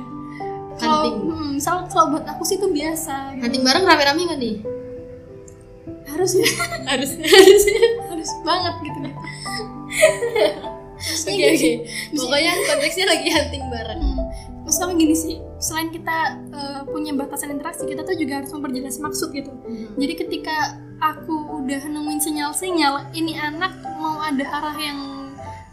[0.74, 1.16] Kalau Hunting.
[1.24, 3.42] hmm, misal kalau buat aku sih itu biasa gitu.
[3.42, 4.56] Hunting bareng rame-rame nggak nih?
[6.04, 6.46] harus ya
[6.86, 7.62] Harus, harus.
[8.06, 8.98] harus banget gitu.
[11.26, 11.70] Oke, oke.
[12.14, 14.00] Pokoknya konteksnya lagi hunting bareng.
[14.00, 14.20] Hmm,
[14.62, 16.16] maksudnya gini sih, selain kita
[16.48, 19.50] eh, punya batasan interaksi, kita tuh juga harus memperjelas maksud gitu.
[19.96, 20.54] Jadi ketika
[21.02, 25.00] aku udah nemuin sinyal-sinyal ini anak mau ada arah yang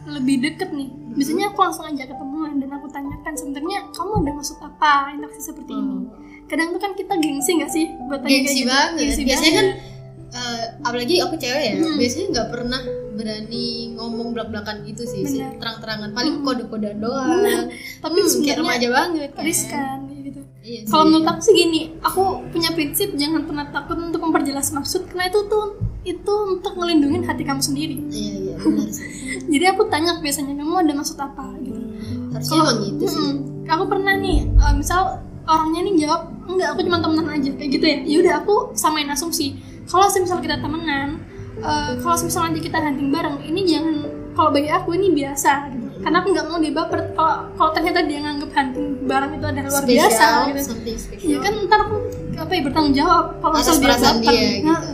[0.04, 4.58] lebih deket nih, biasanya aku langsung ajak ketemuan dan aku tanyakan sebenarnya kamu ada maksud
[4.58, 6.08] apa interaksi seperti ini.
[6.48, 8.68] Kadang tuh kan kita gengsi nggak sih buat tanya Gengsi gitu?
[8.68, 8.98] banget.
[9.00, 9.90] Gengsi Biasanya kan banget.
[10.34, 11.98] eh, apalagi aku cewek ya, Hmm.
[11.98, 15.44] biasanya nggak pernah berani ngomong belak-belakan gitu sih, sih.
[15.54, 16.10] Terang-terangan.
[16.12, 16.46] Paling Hmm.
[16.48, 17.30] kode-kode doang.
[18.00, 19.44] tapi Hmm, kayak sebenarnya remaja banget kan.
[19.44, 20.42] riskan gitu.
[20.62, 20.80] Iya.
[20.88, 25.28] Kalau menurut aku sih gini, aku punya prinsip jangan pernah takut untuk memperjelas maksud karena
[25.28, 27.96] itu tuh itu untuk ngelindungin hati kamu sendiri.
[28.10, 29.06] Iya, iya, benar sih.
[29.54, 31.82] Jadi aku tanya biasanya kamu ada maksud apa gitu.
[32.34, 33.28] Harusnya emang gitu sih.
[33.38, 33.70] Mm-mm.
[33.70, 37.86] aku pernah nih, eh, misal orangnya nih jawab enggak aku cuma temenan aja kayak gitu
[37.86, 37.98] ya.
[38.04, 39.62] Ya udah aku samain asumsi.
[39.86, 41.22] Kalau misal kita temenan,
[41.62, 43.96] eh, kalau misal nanti kita hunting bareng, ini jangan
[44.34, 45.88] kalau bagi aku ini biasa gitu.
[46.02, 47.00] Karena aku nggak mau dia baper.
[47.14, 50.74] Kalau kalau ternyata dia nganggep hunting bareng itu adalah luar biasa gitu.
[51.30, 51.96] Ya kan ntar aku
[52.34, 54.02] apa ya bertanggung jawab kalau misal dia baper.
[54.18, 54.66] dia gitu.
[54.66, 54.91] Nah, benar.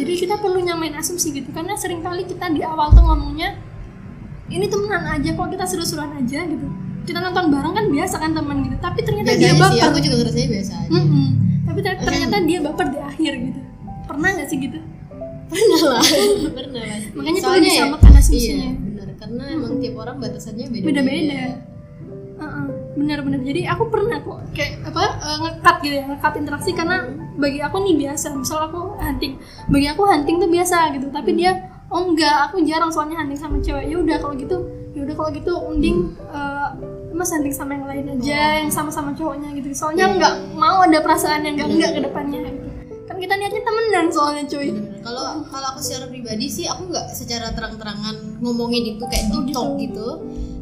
[0.00, 3.60] Jadi kita perlu nyamain asumsi gitu karena sering kali kita di awal tuh ngomongnya
[4.48, 6.66] ini temenan aja kok kita seru-seruan aja gitu.
[7.00, 8.76] Kita nonton bareng kan biasa kan teman gitu.
[8.76, 9.88] Tapi ternyata dia biasanya sih baper.
[9.88, 10.90] aku juga ngerasanya biasa aja.
[10.90, 11.26] Mm-mm.
[11.62, 13.60] Tapi ter- ternyata dia baper di akhir gitu.
[14.04, 14.80] Pernah nggak sih gitu?
[15.50, 16.04] pernah lah
[16.62, 18.54] pernah lah Makanya perlu Soalnya ya, disamakan asumsinya.
[18.54, 21.42] iya benar karena emang tiap orang batasannya beda Beda-beda.
[22.40, 22.66] Uh-uh.
[22.94, 26.96] benar-benar jadi aku pernah kok kayak apa eh, ngekat gitu ya ngekat interaksi karena
[27.40, 28.30] bagi aku nih biasa.
[28.32, 31.08] Misal aku hunting bagi aku hunting tuh biasa gitu.
[31.08, 31.56] Tapi dia
[31.88, 33.88] oh enggak aku jarang soalnya hunting sama cewek.
[33.88, 34.56] Ya udah kalau gitu
[34.92, 35.98] ya udah kalau gitu mending
[36.28, 36.68] eh,
[37.10, 39.72] mas hunting sama yang lain aja yang sama-sama cowoknya gitu.
[39.72, 40.14] Soalnya Iya.
[40.14, 42.58] nggak mau ada perasaan yang enggak enggak ke depannya gitu.
[43.04, 44.68] Kan kita niatnya temenan soalnya cuy.
[45.00, 49.62] Kalau kalau aku secara pribadi sih aku nggak secara terang-terangan ngomongin itu kayak Oh, gitu.
[49.82, 50.08] gitu,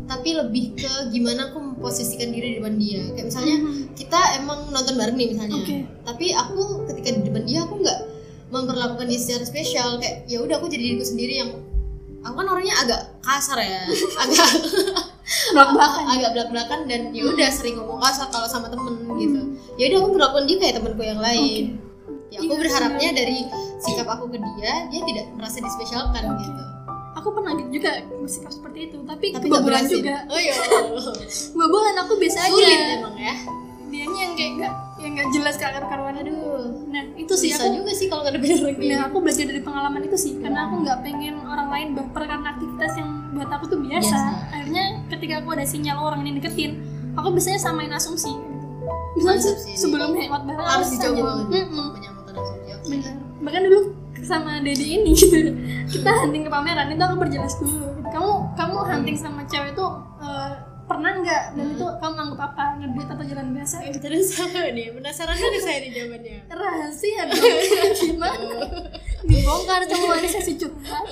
[0.09, 3.05] tapi lebih ke gimana aku memposisikan diri di depan dia.
[3.13, 3.93] Kayak misalnya Mhm.
[3.93, 5.77] kita emang nonton bareng nih misalnya, Oke.
[6.03, 7.99] tapi aku ketika di depan dia aku nggak
[8.49, 10.01] memperlakukan dia secara spesial.
[10.01, 11.51] Kayak ya udah aku jadi diriku sendiri yang
[12.19, 13.85] aku kan orangnya agak kasar ya,
[14.25, 14.49] agak
[15.55, 19.41] belak-belakan agak belak-belakan dan ya udah sering ngomong kasar kalau sama temen gitu.
[19.77, 21.65] Ya udah aku perlakukan dia kayak temanku yang lain.
[22.29, 23.41] Ya aku Iya, berharapnya dari
[23.79, 26.41] sikap aku ke dia dia tidak merasa dispesialkan Oke.
[26.43, 26.63] gitu.
[27.81, 30.55] Aku gitu juga bersikap seperti itu tapi, Tapi kebobolan juga Oh iya.
[31.49, 33.35] Kebobolan aku biasa aja Sulit emang ya.
[33.89, 36.85] dianya yang kayak nggak yang nggak jelas ke akar karuan Aduh.
[36.87, 38.85] nah itu sih Bisa aku juga sih kalau nggak ada bener lagi.
[38.85, 42.49] nah aku belajar dari pengalaman itu sih karena aku nggak pengen orang lain baper karena
[42.51, 44.33] aktivitas yang buat aku tuh biasa, Biasa.
[44.51, 46.73] akhirnya ketika aku ada sinyal orang ini deketin
[47.15, 48.67] aku biasanya samain asumsi gitu.
[49.17, 51.47] misalnya sebelum hangout bareng Harus aku dicoba banget.
[51.49, 52.69] "Mm-mm." Menyambutkan asumsi.
[52.69, 52.87] Oke.
[52.91, 53.79] bener bahkan dulu
[54.29, 55.57] sama Dedi ini gitu.
[55.89, 58.09] Kita hunting ke pameran itu aku perjelas dulu gitu.
[58.09, 59.89] kamu kamu hunting sama cewek tuh
[60.21, 60.53] eh,
[60.85, 61.43] pernah nggak?
[61.53, 62.65] Dan itu kamu anggap apa?
[62.79, 63.77] Ngedate atau jalan biasa?
[63.83, 64.87] Gitu Terus apa nih?
[64.91, 66.37] Penasaran juga saya nih jawabannya.
[66.61, 67.45] rahasia dong.
[68.05, 68.57] Gimana?
[69.21, 71.05] Dibongkar semua ini sesi curhat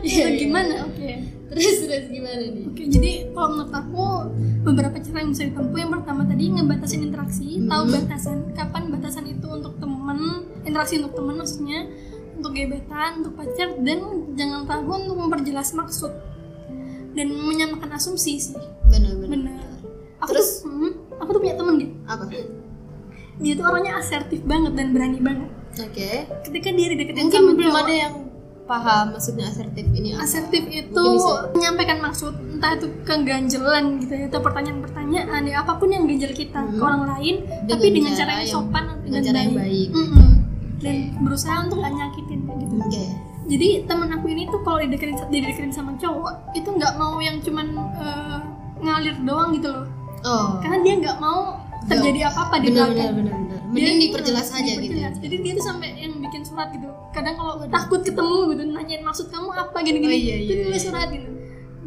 [0.00, 0.26] Iya, ya, iya.
[0.36, 0.74] gimana?
[0.84, 1.10] Oke.
[1.46, 2.62] Terus terus gimana nih?
[2.64, 4.04] oke jadi kalau menurut aku
[4.62, 5.78] beberapa cara yang bisa ditempuh.
[5.78, 7.46] Yang pertama tadi ngebatasin interaksi.
[7.62, 7.92] Tahu Mhm.
[7.92, 10.18] batasan kapan batasan itu untuk temen.
[10.60, 11.78] Interaksi untuk temen maksudnya
[12.40, 13.98] untuk gebetan untuk pacar dan
[14.32, 16.10] jangan ragu untuk memperjelas maksud
[17.10, 19.28] dan menyamakan asumsi sih Benar-benar.
[19.30, 19.68] benar
[20.18, 20.48] aku Terus?
[20.58, 22.24] tuh hmm, aku tuh punya temen gitu Apa?
[23.36, 26.10] dia tuh orangnya asertif banget dan berani banget Oke.
[26.42, 28.14] ketika dia dideketin Mungkin sama belum ada yang
[28.62, 30.22] paham maksudnya asertif ini apa.
[30.22, 31.04] asertif itu
[31.50, 36.62] menyampaikan maksud entah itu keganjelan gitu ya atau pertanyaan-pertanyaan ya apa pun yang ganjel kita
[36.64, 36.78] ke Mhm.
[36.80, 39.88] orang lain Dengan tapi dengan cara yang yang- sopan dengan cara yang baik.
[39.90, 40.29] Mm-mm.
[40.80, 43.04] Dan berusaha untuk gak nyakitin kayak gitu Oke.
[43.46, 47.66] jadi temen aku ini tuh kalau dideketin dideketin sama cowok itu nggak mau yang cuman
[47.96, 48.38] eh,
[48.80, 49.86] ngalir doang gitu loh
[50.20, 50.60] Oh.
[50.60, 53.58] karena dia nggak mau terjadi apa-apa di benar benar belakang benar benar.
[53.72, 54.82] Dia- Mending diperjelas aja gitu.
[54.84, 55.16] diperjelas.
[55.16, 56.90] Jadi dia tuh sampai yang bikin surat gitu.
[57.08, 60.10] Kadang kalau takut ketemu gitu nanyain maksud kamu apa gini-gini.
[60.10, 60.88] Oh, iya, Itu iya, nulis iya.
[60.90, 61.29] surat gitu.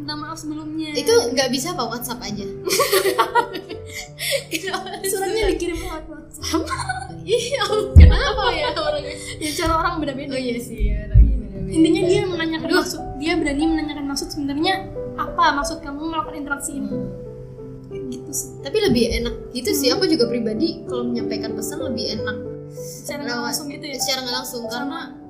[0.03, 0.91] Minta maaf sebelumnya.
[0.99, 2.43] Itu nggak bisa apa WhatsApp aja.
[5.07, 6.67] suratnya dikirim lewat WhatsApp.
[7.23, 7.63] Iya,
[7.95, 9.15] kenapa ya orangnya?
[9.39, 10.35] ya cara orang beda-beda.
[10.35, 11.07] Oh iya sih, ya.
[11.71, 12.99] Intinya dia menanyakan maksud.
[13.15, 16.91] Dia berani menanyakan maksud sebenarnya apa maksud kamu melakukan interaksi ini.
[17.87, 18.49] Kayak Gitu sih.
[18.59, 19.87] Tapi lebih enak gitu sih.
[19.95, 22.37] Aku juga pribadi kalau menyampaikan pesan lebih enak
[22.75, 23.95] Secara nggak langsung gitu ya.
[23.95, 25.22] secara nggak langsung karena eh,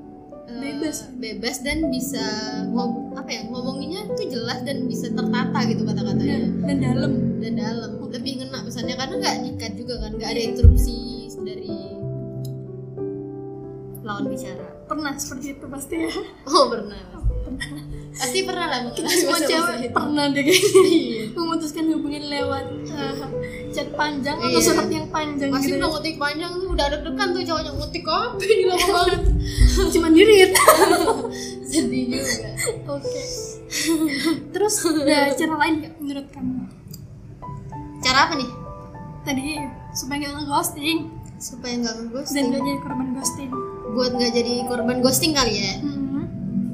[0.59, 0.97] bebas.
[1.17, 2.23] bebas dan bisa
[2.69, 7.11] ngom apa ya ngomonginnya tuh jelas dan bisa tertata gitu kata-katanya Dan, dan dalam.
[7.39, 10.95] dan dalam lebih ngena pesannya karena nggak dikat juga kan nggak ada interupsi
[11.43, 11.75] dari
[14.03, 16.11] lawan bicara Pernah seperti itu pasti ya.
[16.47, 16.99] oh pernah
[18.13, 20.81] pasti pernah lah Kita semua cewek pernah deh kayaknya.
[20.85, 21.23] Iya.
[21.33, 23.13] memutuskan hubungan lewat eh,
[23.73, 24.62] chat panjang atau Iya.
[24.63, 25.91] surat yang panjang pasti gitu udah ya.
[25.91, 29.21] ngutik panjang tuh udah deg-degan tuh cowoknya ngutik apa ini lama banget.
[29.89, 30.51] Cuma dirit.
[31.67, 32.49] Sedih juga.
[32.88, 33.21] Oke.
[34.47, 36.62] Terus ada cara lain nggak menurut kamu?
[37.99, 38.49] Cara apa nih?
[39.23, 39.45] Tadi
[39.91, 40.97] supaya nggak ngeghosting.
[41.36, 43.49] Supaya nggak dan ngeghosting nggak jadi korban ghosting.
[43.89, 45.73] Buat nggak jadi korban ghosting kali ya?
[45.79, 46.01] Hmm.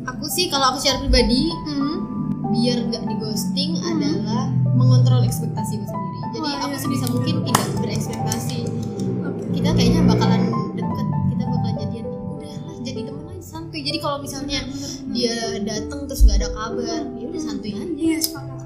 [0.01, 1.97] aku sih kalau aku secara pribadi Hmm.
[2.49, 5.78] biar nggak di ghosting adalah mengontrol ekspektasiku sendiri
[6.39, 8.59] jadi aku sebisa mungkin tidak berekspektasi.
[9.49, 10.41] Kita kayaknya bakalan
[10.73, 12.05] deket kita bakalan jadian.
[12.07, 13.81] Nih udah lah jadi temen aja santuy.
[13.83, 14.59] Jadi kalau misalnya
[15.11, 15.35] dia
[15.67, 17.93] datang terus nggak ada kabar ya udah santuy aja.
[17.95, 18.57] Iya sepakat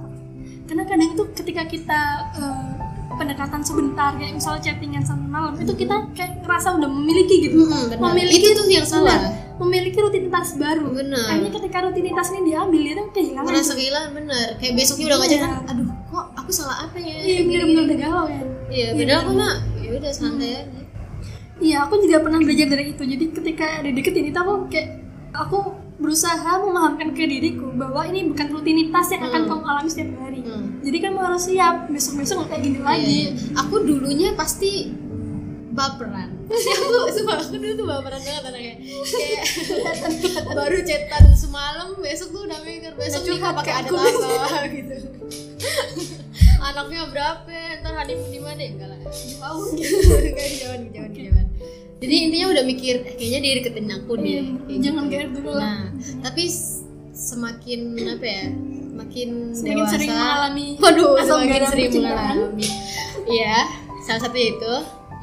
[0.64, 2.02] karena kadang tuh ketika kita
[2.40, 2.72] eh,
[3.14, 7.68] pendekatan sebentar kayak misalnya chattingan sampai malam itu kita kayak ngerasa udah memiliki gitu.
[7.68, 8.00] Benar.
[8.00, 9.20] memiliki itu tuh yang salah.
[9.22, 10.88] Benar, memiliki rutinitas baru.
[10.90, 11.30] Benar.
[11.30, 13.50] Akhirnya ketika rutinitas ini diambil dia tuh kehilangan.
[13.54, 15.38] Merasa kehilangan bener kayak besoknya udah nggak Iya.
[15.38, 15.93] chatan aduh kok
[16.44, 20.12] aku salah apa ya iya bener-bener udah galau ya iya padahal aku mah ya udah
[20.12, 20.82] santai aja
[21.54, 23.04] Iya, aku juga pernah belajar dari itu.
[23.06, 25.00] Jadi ketika dideketin itu aku kayak
[25.32, 29.50] aku berusaha memahamkan ke diriku bahwa ini bukan rutinitas yang akan Hmm.
[29.54, 30.42] kamu alami setiap hari.
[30.44, 30.82] Hmm.
[30.82, 33.06] Jadi kamu harus siap besok-besok nggak kayak gini lagi.
[33.06, 33.62] Iya, iya.
[33.64, 34.92] Aku dulunya pasti
[35.72, 36.30] baperan.
[36.52, 38.74] Aku sumpah aku dulu tuh baperan banget anaknya.
[39.08, 39.44] Kayak
[40.58, 44.20] baru chatan semalam besok tuh udah mikir besok nikah curhat pakai adat aku.
[44.26, 44.96] apa gitu.
[46.63, 47.52] Anaknya berapa?
[47.82, 48.62] Ntar honeymoon di mana?
[48.63, 48.99] Enggak lah.
[49.04, 51.47] Jauh Enggak, jauhan jauhan jauhan
[52.04, 54.28] jadi intinya udah mikir eh, kayaknya dia deketin aku deh.
[54.28, 55.28] Iya, Kayak jangan gitu.
[55.39, 55.63] dulu lah.
[55.63, 55.84] Nah
[56.19, 56.43] tapi
[57.15, 57.80] semakin
[58.12, 58.45] apa ya?
[58.91, 59.93] Semakin, Semakin dewasa.
[59.95, 62.67] sering mengalami waduh asam semakin sering mengalami.
[63.23, 63.56] Iya
[64.04, 64.73] salah satu itu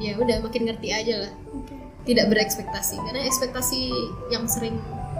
[0.01, 1.33] ya udah makin ngerti aja lah.
[1.53, 1.75] Oke.
[2.01, 3.93] tidak berekspektasi karena ekspektasi
[4.33, 4.73] yang sering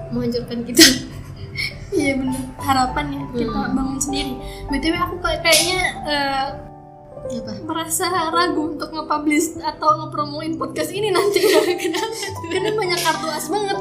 [0.10, 0.82] menghancurkan kita
[1.92, 2.42] iya bener.
[2.58, 3.76] Harapan ya kita Hmm.
[3.76, 4.34] bangun sendiri.
[4.70, 6.46] Btw aku kayak kayaknya eh,
[7.22, 7.52] apa?
[7.64, 11.40] merasa ragu untuk nge-publish atau ngepromoin podcast ini nanti.
[12.52, 13.78] Karena banyak kartu as banget.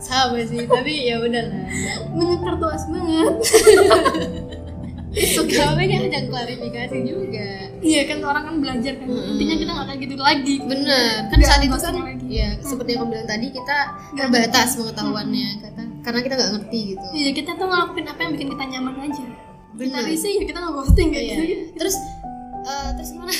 [0.00, 1.64] Sama sih tapi ya udahlah
[2.12, 3.34] banyak kartu as banget.
[5.14, 7.48] Suka ini ajang klarifikasi juga.
[7.78, 9.06] Iya kan orang kan belajar kan.
[9.06, 9.30] Hmm.
[9.36, 10.54] intinya kita nggak kayak gitu lagi.
[10.66, 11.30] Bener.
[11.30, 12.26] Kan saat itu kan lagi.
[12.26, 13.78] ya seperti yang kamu bilang tadi kita
[14.18, 15.48] terbatas pengetahuannya.
[15.62, 18.94] Kata karena kita nggak ngerti gitu iya kita tuh ngelakuin apa yang bikin kita nyaman
[19.02, 19.40] aja kita
[19.74, 20.04] Bener.
[20.06, 21.36] bisa ya kita nge-ghosting kayak Iya.
[21.42, 21.96] gitu terus
[22.62, 23.32] eh, terus gimana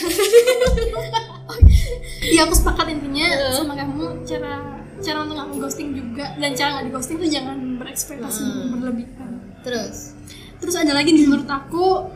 [2.24, 3.52] Iya aku sepakat intinya Heeh.
[3.54, 4.52] sama kamu cara
[4.96, 8.66] cara untuk nggak ghosting juga dan cara nggak di ghosting tuh jangan berekspektasi Heeh.
[8.72, 9.30] berlebihan.
[9.60, 10.16] terus
[10.54, 12.08] Terus ada lagi nih menurut aku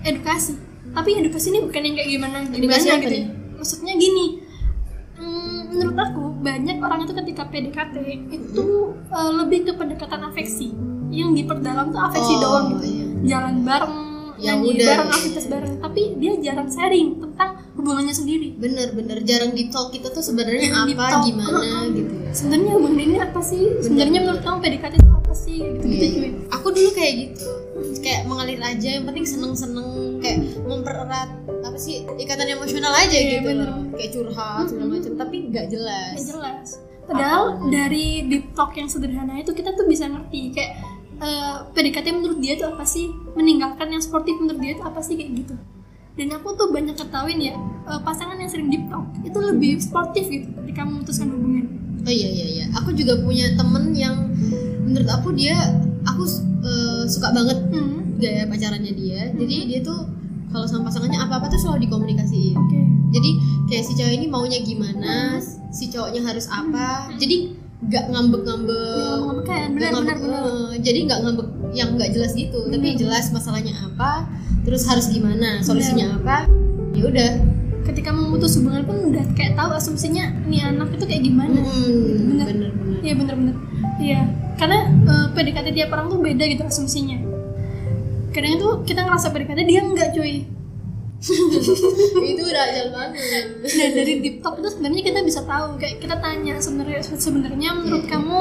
[0.00, 0.54] edukasi.
[0.90, 3.10] Tapi edukasi ini bukan yang kayak gimana Edukasi gimana gitu.
[3.10, 3.18] nih?
[3.18, 3.28] ya.
[3.58, 4.26] Maksudnya gini.
[5.70, 7.94] Hmm, menurut aku banyak orang itu ketika PDKT
[8.28, 8.66] itu
[9.06, 10.74] eh, lebih ke pendekatan afeksi.
[11.08, 12.84] Yang diperdalam tuh afeksi Oh, doang gitu.
[12.88, 13.06] iya.
[13.28, 13.96] Jalan bareng,
[14.36, 15.14] Ya nyanyi udah, bareng, gitu.
[15.16, 15.74] aktivitas bareng.
[15.80, 18.48] Tapi dia jarang sharing tentang hubungannya sendiri.
[18.52, 21.24] bener-bener jarang deep talk kita tuh sebenarnya apa talk.
[21.24, 25.56] gimana gitu ya sebenarnya hubungan ini apa sih sebenarnya menurut kamu PDKT itu apa sih
[25.56, 26.08] gitu gitu Iya.
[26.12, 27.48] cuy aku dulu kayak gitu
[27.98, 29.88] kayak mengalir aja yang penting seneng-seneng
[30.20, 31.30] kayak mempererat
[31.80, 33.48] sih ikatan emosional aja Iya, gitu.
[33.48, 33.68] bener.
[33.96, 36.12] kayak curhat segala macam tapi nggak jelas.
[36.20, 36.66] Nggak jelas.
[37.08, 40.72] Padahal dari deep talk yang sederhana itu kita tuh bisa ngerti kayak
[41.18, 43.08] eh, PDKT menurut dia itu apa sih?
[43.34, 45.56] Meninggalkan yang sportif menurut dia itu apa sih kayak gitu.
[46.14, 47.54] Dan aku tuh banyak ketahuin ya
[47.88, 51.66] eh, pasangan yang sering deep talk itu lebih sportif gitu ketika memutuskan hubungan.
[52.06, 52.64] Oh iya iya iya.
[52.78, 54.30] Aku juga punya temen yang
[54.86, 55.56] menurut aku dia
[56.06, 56.22] aku
[56.62, 58.22] eh, suka banget hmm.
[58.22, 59.34] gaya pacarannya dia.
[59.34, 60.19] Jadi dia tuh
[60.50, 62.54] kalau sama pasangannya apa apa tuh selalu dikomunikasiin.
[62.54, 62.80] Oke.
[63.10, 63.30] Jadi
[63.66, 65.38] kayak si cewek ini maunya gimana
[65.70, 69.42] si cowoknya harus apa jadi nggak ngambek-ngambek.
[69.46, 70.42] Ya, benar benar ngambek, benar.
[70.44, 72.98] eh, jadi nggak ngambek yang nggak jelas gitu tapi Benar.
[72.98, 74.26] jelas masalahnya apa
[74.66, 76.46] terus harus gimana solusinya apa
[76.94, 77.30] ya udah.
[77.80, 81.58] Ketika memutus hubungan pun udah kayak tahu asumsinya nih anak itu kayak gimana.
[81.58, 82.46] Hmm, Bener.
[82.46, 83.54] bener-bener Iya bener-bener
[83.96, 84.20] Iya
[84.54, 87.16] Karena eh, PDKT tiap orang tuh beda gitu asumsinya
[88.30, 90.46] Kadang itu kita ngerasa PDKT dia enggak cuy.
[92.32, 93.12] Itu udah ajal banget.
[93.60, 98.08] Nah dari deep talk itu sebenarnya kita bisa tahu Kayak kita tanya sebenarnya sebenarnya menurut
[98.08, 98.38] kamu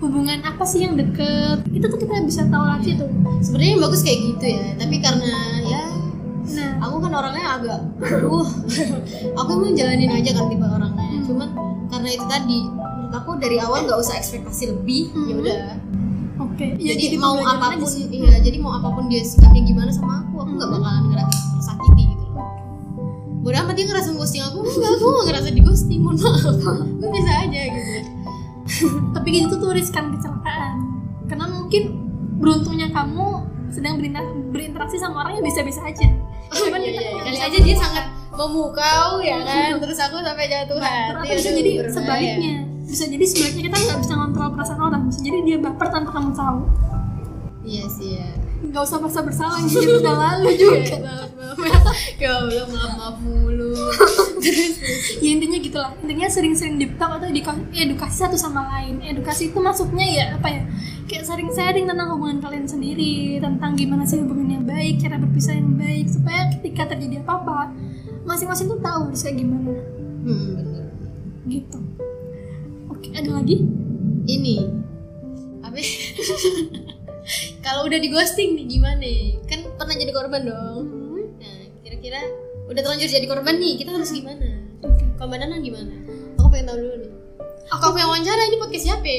[0.00, 1.60] hubungan apa sih yang deket?
[1.68, 3.12] Itu tuh kita bisa tahu lagi tuh.
[3.38, 5.82] Sebenarnya bagus kayak gitu ya tapi karena ya
[6.42, 6.74] Nah.
[6.84, 7.80] aku kan orangnya agak
[8.26, 8.48] uh
[9.40, 11.06] aku mau jalanin aja kan tipe orangnya.
[11.06, 11.22] Hmm.
[11.22, 11.48] cuman
[11.86, 15.28] karena itu tadi menurut aku dari awal nggak usah ekspektasi lebih Hmm.
[15.30, 15.60] ya udah
[16.52, 20.20] oke Ya, jadi, mau apa pun iya jadi mau apa pun dia sikapnya gimana sama
[20.22, 20.78] aku aku nggak Hmm.
[20.78, 22.46] bakalan ngerasa tersakiti gitu loh.
[23.40, 24.58] Bodoh amat dia ngerasa ghosting aku.
[24.62, 26.54] Enggak aku nggak ngerasa di ghosting mohon maaf.
[26.94, 27.90] Gue bisa aja gitu.
[29.14, 30.74] Tapi gitu tuh riskan kecelakaan.
[31.26, 31.82] Karena mungkin
[32.36, 33.26] beruntungnya kamu
[33.68, 36.06] sedang berinter- berinteraksi sama orang yang bisa-bisa aja.
[36.52, 37.00] Cuman Iya, iya.
[37.10, 39.74] nggak kali aja dia sangat memukau ya kan?
[39.82, 42.54] Terus aku sampai jatuh hati aduh, jadi sebaliknya
[42.92, 45.02] bisa jadi sebaliknya kita nggak bisa ngontrol perasaan orang.
[45.08, 46.60] Bisa jadi dia baper tanpa kamu tahu.
[47.64, 48.28] Iya sih ya.
[48.62, 51.00] Nggak usah merasa bersalah gitu udah lalu juga.
[51.00, 53.72] maaf maaf ya Allah maaf maaf mulu.
[55.22, 55.94] Ya intinya gitulah.
[56.02, 58.98] Intinya sering-sering deep talk atau edukasi, satu sama lain.
[58.98, 60.62] Edukasi itu maksudnya ya apa ya?
[61.06, 65.54] Kayak sering sharing tentang hubungan kalian sendiri tentang gimana sih hubungan yang baik cara berpisah
[65.54, 67.70] yang baik supaya ketika terjadi apa-apa
[68.26, 69.70] masing-masing tuh tahu harus kayak gimana.
[70.26, 70.86] Hmm, bener.
[71.46, 71.78] Gitu
[73.10, 73.56] ada lagi?
[74.22, 74.56] Ini.
[75.66, 75.78] Apa
[77.66, 79.10] kalau udah di ghosting nih gimana?
[79.50, 80.82] Kan pernah jadi korban dong.
[80.86, 82.20] Hmm, nah kira-kira
[82.70, 84.46] udah terlanjur jadi korban nih kita harus gimana?
[84.86, 85.04] Oke.
[85.18, 85.94] Kalau mbak Nana gimana?
[86.38, 87.12] Aku pengen tahu dulu nih.
[87.72, 89.06] Aku aku yang wawancara ini podcast siapa?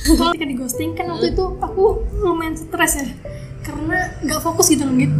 [0.00, 3.06] Kalau ketika di ghosting kan waktu itu aku lumayan stres ya.
[3.60, 5.12] Karena nggak fokus gitu loh gitu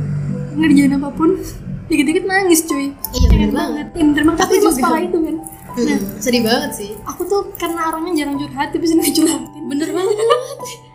[0.50, 1.38] ngerjain apa pun
[1.86, 2.90] dikit-dikit nangis cuy.
[3.14, 3.86] Iya, bener banget.
[3.94, 4.70] ya, bener banget Aku juga.
[4.78, 5.36] separah itu kan
[5.78, 6.90] nah Hmm, sedih banget sih.
[7.06, 10.16] Aku tuh karena orangnya jarang curhat tapi sini curhatin bener banget.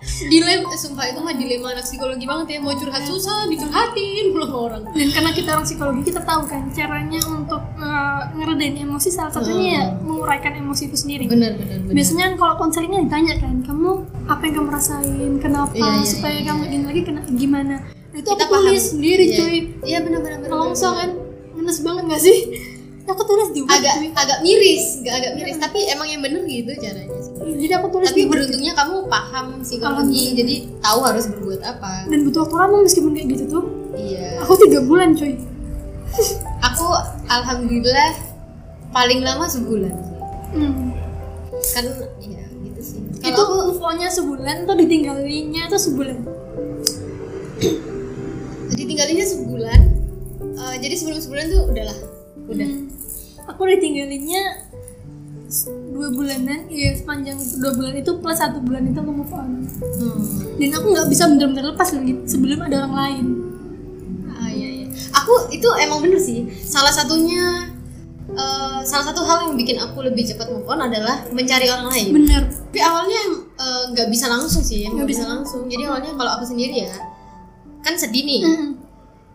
[0.06, 2.58] Dilema sumpah itu mah dilema anak psikologi banget ya.
[2.62, 4.82] Mau curhat susah dicurhatin pulang orang.
[4.94, 9.82] Dan karena kita orang psikologi kita tahu kan caranya untuk eh, ngeredain emosi salah satunya
[9.82, 11.26] ya menguraikan emosi itu sendiri.
[11.28, 11.94] Bener bener bener.
[11.96, 13.90] Biasanya kalau konselingnya ditanya kan kamu
[14.30, 15.32] apa yang kamu rasain?
[15.42, 15.74] Kenapa?
[15.74, 16.72] Iya, iya, supaya iya, kamu iya.
[16.72, 17.76] gini lagi kena gimana?
[17.86, 19.38] Nah, itu aku tulis sendiri Iya.
[19.42, 19.58] cuy.
[19.84, 21.12] Iya benar-benar benar kalau nggak kan?
[21.56, 22.38] Ngenes banget gak sih
[23.06, 27.20] aku tulis di agak agak miris nggak agak miris tapi emang yang bener gitu caranya
[27.22, 27.34] sih.
[27.38, 32.10] Jadi aku tulis tapi di beruntungnya kamu paham psikologi jadi tahu harus berbuat apa.
[32.10, 33.64] Dan butuh waktu lama meskipun kayak gitu tuh.
[33.94, 34.42] Iya.
[34.42, 35.38] Aku tiga bulan cuy.
[36.74, 36.86] Aku
[37.30, 38.12] alhamdulillah
[38.90, 40.18] paling lama sebulan sih.
[40.56, 40.96] Hmm.
[41.76, 41.86] kan
[42.24, 43.00] iya gitu sih.
[43.22, 46.18] Itu kalau aku sebulan tuh ditinggalinya tuh sebulan?
[48.80, 49.80] Ditinggalinnya sebulan.
[50.56, 52.15] Eh, jadi sebelum sebulan tuh udahlah
[52.46, 53.50] udah Hmm.
[53.50, 54.44] aku ditinggalinnya
[55.94, 60.58] dua bulanan ya sepanjang dua bulan itu plus satu bulan itu aku move on hmm.
[60.58, 63.26] dan aku nggak bisa bener-bener lepas lagi sebelum ada orang lain
[64.36, 64.86] Ah, iya, iya.
[65.16, 66.44] Aku itu emang bener sih.
[66.60, 67.72] Salah satunya,
[68.30, 72.08] eh, salah satu hal yang bikin aku lebih cepat move on adalah mencari orang lain.
[72.14, 73.22] bener Tapi awalnya
[73.56, 75.72] eh, nggak bisa langsung sih, nggak bisa langsung.
[75.72, 76.92] Jadi awalnya kalau aku sendiri ya,
[77.80, 78.42] kan sedih nih.
[78.44, 78.70] Mm.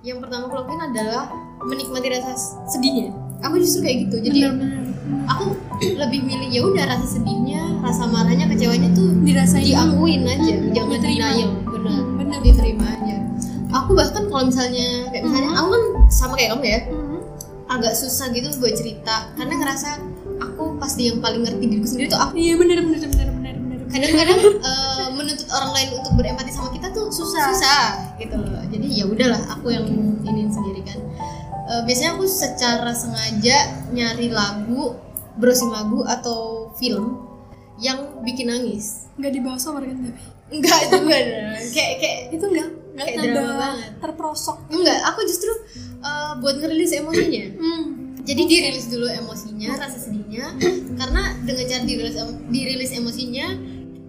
[0.04, 2.32] Yang pertama aku lakuin adalah menikmati rasa
[2.66, 3.12] sedihnya.
[3.40, 4.16] Aku justru kayak gitu.
[4.20, 4.80] Jadi bener-bener
[5.26, 5.44] aku
[5.80, 10.70] lebih milih ya udah rasa sedihnya, rasa marahnya, kecewanya tuh dirasain dulu diakuin aja, Hmm,
[10.70, 11.28] jangan diterima.
[11.28, 11.50] denial.
[11.66, 13.16] Bener, bener diterima aja.
[13.72, 15.58] Aku bahkan kalau misalnya kayak misalnya Hmm.
[15.58, 17.18] aku kan sama kayak kamu ya, Mm.
[17.70, 19.88] agak susah gitu buat cerita karena ngerasa
[20.42, 23.78] aku pasti yang paling ngerti diriku sendiri tuh aku iya bener bener bener bener bener
[23.86, 27.46] kadang-kadang eh, menuntut orang lain untuk berempati sama kita tuh Susah.
[27.48, 27.84] susah
[28.18, 29.86] gitu loh jadi ya udahlah aku yang
[30.20, 30.98] iniin sendiri kan
[31.70, 34.98] Eh, biasanya aku secara sengaja nyari lagu
[35.38, 37.30] browsing lagu atau film
[37.78, 39.06] yang bikin nangis.
[39.14, 41.18] Nggak dibawa sober kan tapi enggak juga
[41.70, 42.68] kayak kayak itu nggak?
[42.98, 43.90] Nggak Kayak ada drama banget.
[44.02, 45.52] terprosok enggak aku justru
[46.02, 47.44] eh, buat ngerilis emosinya.
[47.60, 47.82] Hmm.
[48.20, 50.52] Jadi dirilis dulu emosinya, rasa sedihnya,
[51.00, 52.14] karena dengan cara dirilis,
[52.52, 53.46] dirilis emosinya,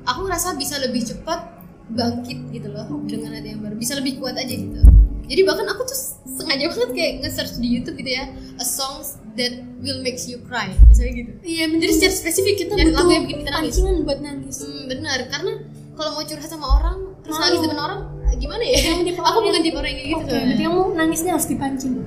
[0.03, 4.35] aku ngerasa bisa lebih cepat bangkit gitu loh dengan hati yang baru, bisa lebih kuat
[4.35, 4.83] aja gitu.
[5.31, 5.95] Jadi bahkan aku tuh
[6.27, 8.27] sengaja banget kayak nge-search di YouTube gitu ya,
[8.59, 11.31] a songs that will makes you cry, misalnya gitu.
[11.41, 13.71] iya bener Jadi secara spesifik kita yang butuh yang bikin kita nangis.
[13.71, 15.51] pancingan buat nangis Hmm, benar, karena
[15.95, 17.43] kalau mau curhat sama orang, terus Malu.
[17.47, 17.99] nangis depan orang,
[18.35, 18.79] gimana ya?
[19.31, 20.19] Aku bukan tipe orang yang kayak gitu.
[20.19, 21.93] Oke, berarti kamu nangisnya harus dipancing.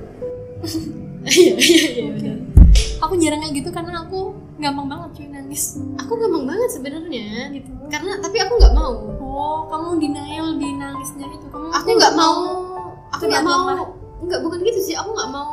[1.25, 2.05] Iya, iya, iya.
[2.13, 2.37] benar.
[3.01, 5.81] Aku jarang kayak gitu karena aku gampang banget cuy nangis.
[5.97, 7.49] Aku gampang banget sebenarnya.
[7.49, 7.69] Gitu.
[7.89, 8.93] Karena tapi aku nggak mau.
[9.17, 11.49] Oh, kamu denial di nangisnya itu.
[11.49, 12.37] Kamu aku nggak mau
[13.15, 13.95] aku nggak mau.
[14.15, 14.95] nggak bukan gitu sih.
[14.95, 15.49] Aku nggak mau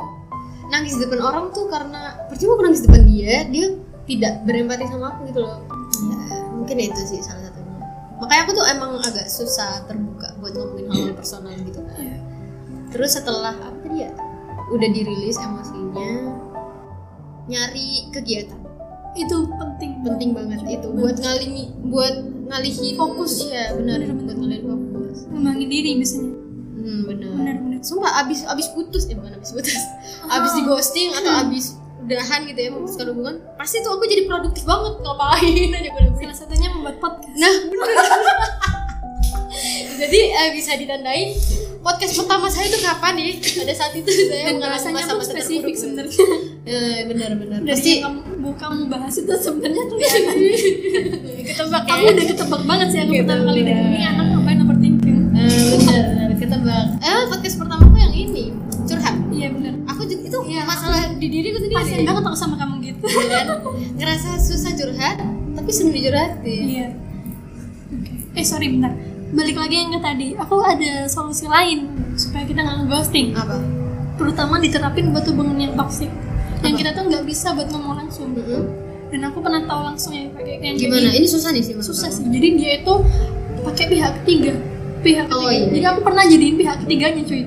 [0.68, 3.66] nangis di depan orang tuh karena percuma aku nangis di depan dia dia
[4.08, 5.60] tidak berempati sama aku gitu loh.
[6.00, 7.76] Ya mungkin itu sih salah satunya.
[8.16, 11.80] Makanya aku tuh emang agak susah terbuka buat ngomongin hal-hal personal gitu.
[11.84, 12.16] Kan Iya.
[12.88, 14.12] terus setelah apa tadi ya
[14.68, 16.10] udah dirilis emosinya
[17.48, 18.60] nyari kegiatan.
[19.12, 20.00] Itu penting.
[20.00, 20.88] penting banget itu.
[20.88, 22.14] buat ngalihin buat
[22.48, 23.44] ngalihin Fokus.
[23.44, 24.24] iya benar Bener-bener.
[24.24, 25.18] buat ngalihin fokus.
[25.28, 26.32] Ngembangin diri biasanya.
[27.82, 27.84] Benar.
[27.84, 29.74] Sumpah abis abis putus eh bukan abis putus
[30.32, 34.62] abis di ghosting atau abis udahan gitu ya memutuskan hubungan pasti tuh aku jadi produktif
[34.62, 37.36] banget ngapain aja gue Salah satunya membuat podcast.
[37.36, 37.88] nah bener
[39.96, 41.20] jadi eh, bisa ditandai
[41.78, 45.30] podcast pertama saya itu kapan nih pada saat itu saya Dan mengalami bahasanya pun masa-masa
[45.32, 45.78] spesifik terpuruk.
[45.78, 46.16] sebenarnya.
[46.64, 49.82] eh, benar-benar Dari pasti kamu, bu- kamu bahas itu sebenarnya
[51.44, 53.20] ketebak ya Aku udah ketebak banget sih aku Gitu.
[53.20, 55.18] pertama kali denger ini anak ngapain overthinking.
[55.32, 56.21] Eh, benar benar
[56.52, 58.52] ketebak eh podcast pertama aku yang ini
[58.84, 59.74] curhat Iya benar.
[59.88, 63.04] aku juga itu Iya, masalah di diriku sendiri Pasien banget aku sama kamu gitu.
[63.08, 63.46] Iya kan?
[63.96, 65.16] ngerasa susah curhat
[65.56, 66.88] tapi seneng curhatin Iya.
[67.88, 68.12] Oke.
[68.36, 68.92] Eh sorry bentar.
[69.32, 70.28] Balik lagi yang ke tadi.
[70.36, 71.88] Aku ada solusi lain
[72.20, 73.32] supaya kita nggak ghosting.
[73.32, 73.56] apa
[74.20, 76.12] Terutama diterapin buat hubungan yang toxic.
[76.60, 78.36] Yang kita tuh nggak bisa buat ngomong langsung.
[79.08, 82.12] Dan aku pernah tahu langsung ya pakai kayak gimana jadi- ini susah nih sih susah
[82.12, 82.28] sih.
[82.28, 82.94] Jadi dia itu
[83.64, 84.52] pakai pihak ketiga.
[85.02, 85.50] Pihak Oh, ketiga.
[85.52, 85.66] iya.
[85.68, 87.42] Jadi aku pernah jadiin pihak ketiganya cuy.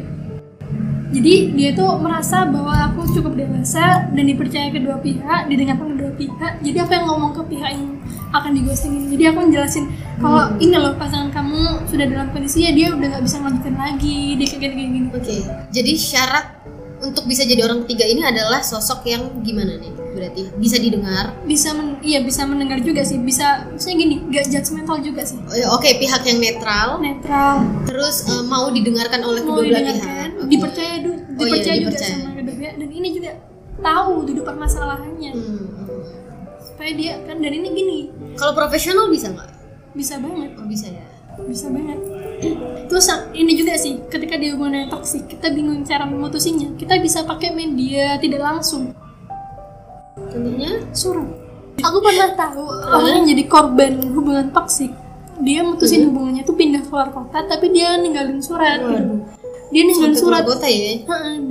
[1.06, 6.60] Jadi dia tuh merasa bahwa aku cukup dewasa dan dipercaya kedua pihak, didengarkan kedua pihak.
[6.60, 7.96] Jadi apa yang ngomong ke pihak yang
[8.30, 9.16] akan di ghosting ini.
[9.16, 9.86] Jadi aku ngejelasin
[10.20, 10.60] kalau Hmm.
[10.60, 14.48] ini loh pasangan kamu sudah dalam kondisi ya dia udah nggak bisa melanjutkan lagi, dia
[14.48, 15.08] kayak gini gini.
[15.08, 15.36] oke
[15.72, 16.46] jadi syarat
[17.00, 21.36] untuk bisa jadi orang ketiga ini adalah sosok yang gimana nih berarti bisa didengar?
[21.44, 25.36] Bisa men, iya bisa mendengar juga sih, bisa misalnya gini, gak judgmental juga sih.
[25.42, 26.98] Oh, ya, oke pihak yang netral.
[26.98, 30.30] Netral, terus eh, mau didengarkan oleh mau kedua belah pihak?
[30.34, 30.48] Oke.
[30.48, 32.16] dipercaya du- Oh, iya, dipercaya juga dipercaya.
[32.16, 32.74] sama kedua pihak.
[32.78, 33.32] Dan ini juga
[33.78, 35.32] tahu duduk permasalahannya.
[35.32, 35.64] Hmm.
[36.58, 38.00] supaya dia kan dan ini gini.
[38.34, 39.50] Kalau profesional bisa nggak?
[39.94, 40.52] Bisa banget.
[40.56, 41.06] Oh bisa ya?
[41.42, 42.00] Bisa banget.
[42.90, 46.96] Terus sa- ini juga sih ketika di hubungan yang toksik kita bingung cara memutusinya kita
[46.98, 48.92] bisa pakai media tidak langsung
[50.16, 51.28] contohnya surat.
[51.76, 54.92] Aku pernah tahu orang yang jadi korban hubungan toksik.
[55.44, 58.96] Dia mutusin hubungannya tuh pindah keluar kota tapi dia ninggalin surat gitu.
[58.96, 59.22] Waduh.
[59.74, 60.44] dia ninggalin Sampai surat.
[60.48, 60.92] kota ya?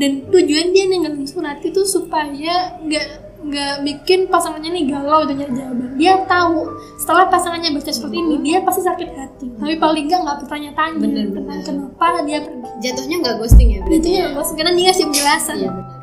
[0.00, 3.06] Dan tujuan dia ninggalin surat itu supaya nggak
[3.44, 5.88] nggak bikin pasangannya nih galau dan nyari jawaban.
[6.00, 6.64] Dia tahu
[6.96, 9.46] setelah pasangannya baca surat ini dia pasti sakit hati.
[9.60, 11.64] Tapi paling nggak nggak bertanya-tanya Bener, tentang bener.
[11.68, 12.68] kenapa dia pergi.
[12.80, 14.24] Jatuhnya nggak ghosting ya berarti itu ya?
[14.24, 15.56] ya bos karena dia ngasih penjelasan.
[15.60, 15.93] Iya benar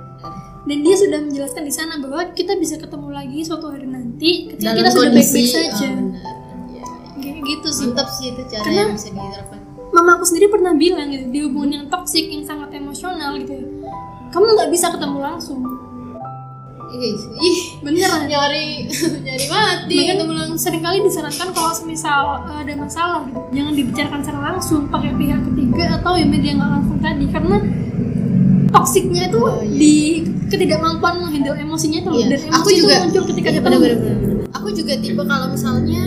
[0.61, 4.71] dan dia sudah menjelaskan di sana bahwa kita bisa ketemu lagi suatu hari nanti ketika
[4.71, 5.85] dalam kita sudah baik-baik saja.
[5.85, 6.35] ah, benar.
[6.69, 6.85] Iya,
[7.17, 7.85] kayak gitu sih.
[7.89, 9.59] Mantap sih itu cara Karena- yang bisa diterapkan
[9.91, 13.65] mama aku sendiri pernah bilang gitu di hubungan yang toksik yang sangat emosional gitu ya
[14.31, 15.59] kamu nggak bisa ketemu langsung.
[16.91, 18.27] Ih, ih beneran.
[18.27, 18.83] nyari
[19.27, 19.95] nyari mati.
[19.95, 24.39] Bahkan ketemu langsung sering kali disarankan kalau semisal uh, ada masalah gitu, jangan dibicarakan secara
[24.51, 27.57] langsung pakai pihak ketiga atau ya media nggak langsung tadi karena
[28.71, 29.77] toksiknya itu Oh, iya.
[29.77, 29.93] di
[30.47, 32.09] ketidakmampuan menghandle emosinya itu.
[32.11, 32.25] Iya.
[32.27, 34.15] dan emosi Aku itu muncul ketika Iya, kita bener, bener,
[34.51, 36.01] aku juga tipe kalau misalnya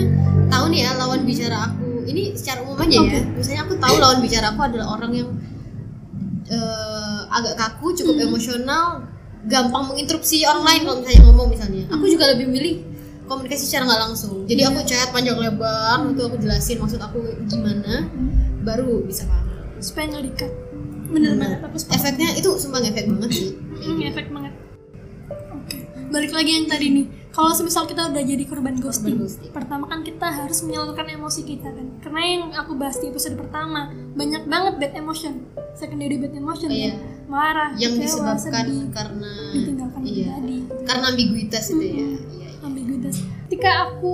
[0.49, 3.21] tahu nih ya lawan bicara aku ini secara umum aja ya.
[3.33, 5.29] Misalnya aku tahu lawan bicara aku adalah orang yang
[6.47, 8.27] eh, agak kaku cukup Hmm.
[8.29, 8.85] emosional
[9.45, 11.83] gampang menginterupsi orang lain kalau misalnya ngomong misalnya.
[11.91, 12.75] Aku juga lebih milih
[13.25, 14.45] komunikasi secara nggak langsung.
[14.45, 18.09] Jadi aku chat panjang lebar itu aku jelasin maksud aku gimana
[18.61, 19.45] baru bisa paham.
[19.81, 20.53] Supaya nggak dikat
[21.09, 21.97] bener banget aku sepakat.
[22.01, 23.49] Efeknya itu sumpah ngefek banget sih.
[23.55, 24.53] Hmm, efek banget.
[25.53, 25.77] Oke
[26.15, 27.07] balik lagi yang tadi nih.
[27.35, 29.51] Kalau semisal kita udah jadi korban ghosting, ghosting.
[29.51, 31.87] pertama kan kita harus menyalurkan emosi kita kan.
[31.99, 35.43] Karena yang aku bahas di episode pertama banyak banget bad emotion.
[35.75, 36.95] Secondary bad emotion Iya.
[36.95, 37.15] kan?
[37.25, 40.13] marah yang kecewa, disebabkan sedih, karena ditinggalkan iya.
[40.29, 41.97] pribadi karena ambiguitas itu ya.
[41.97, 43.15] Iya ambiguitas.
[43.49, 44.13] Ketika aku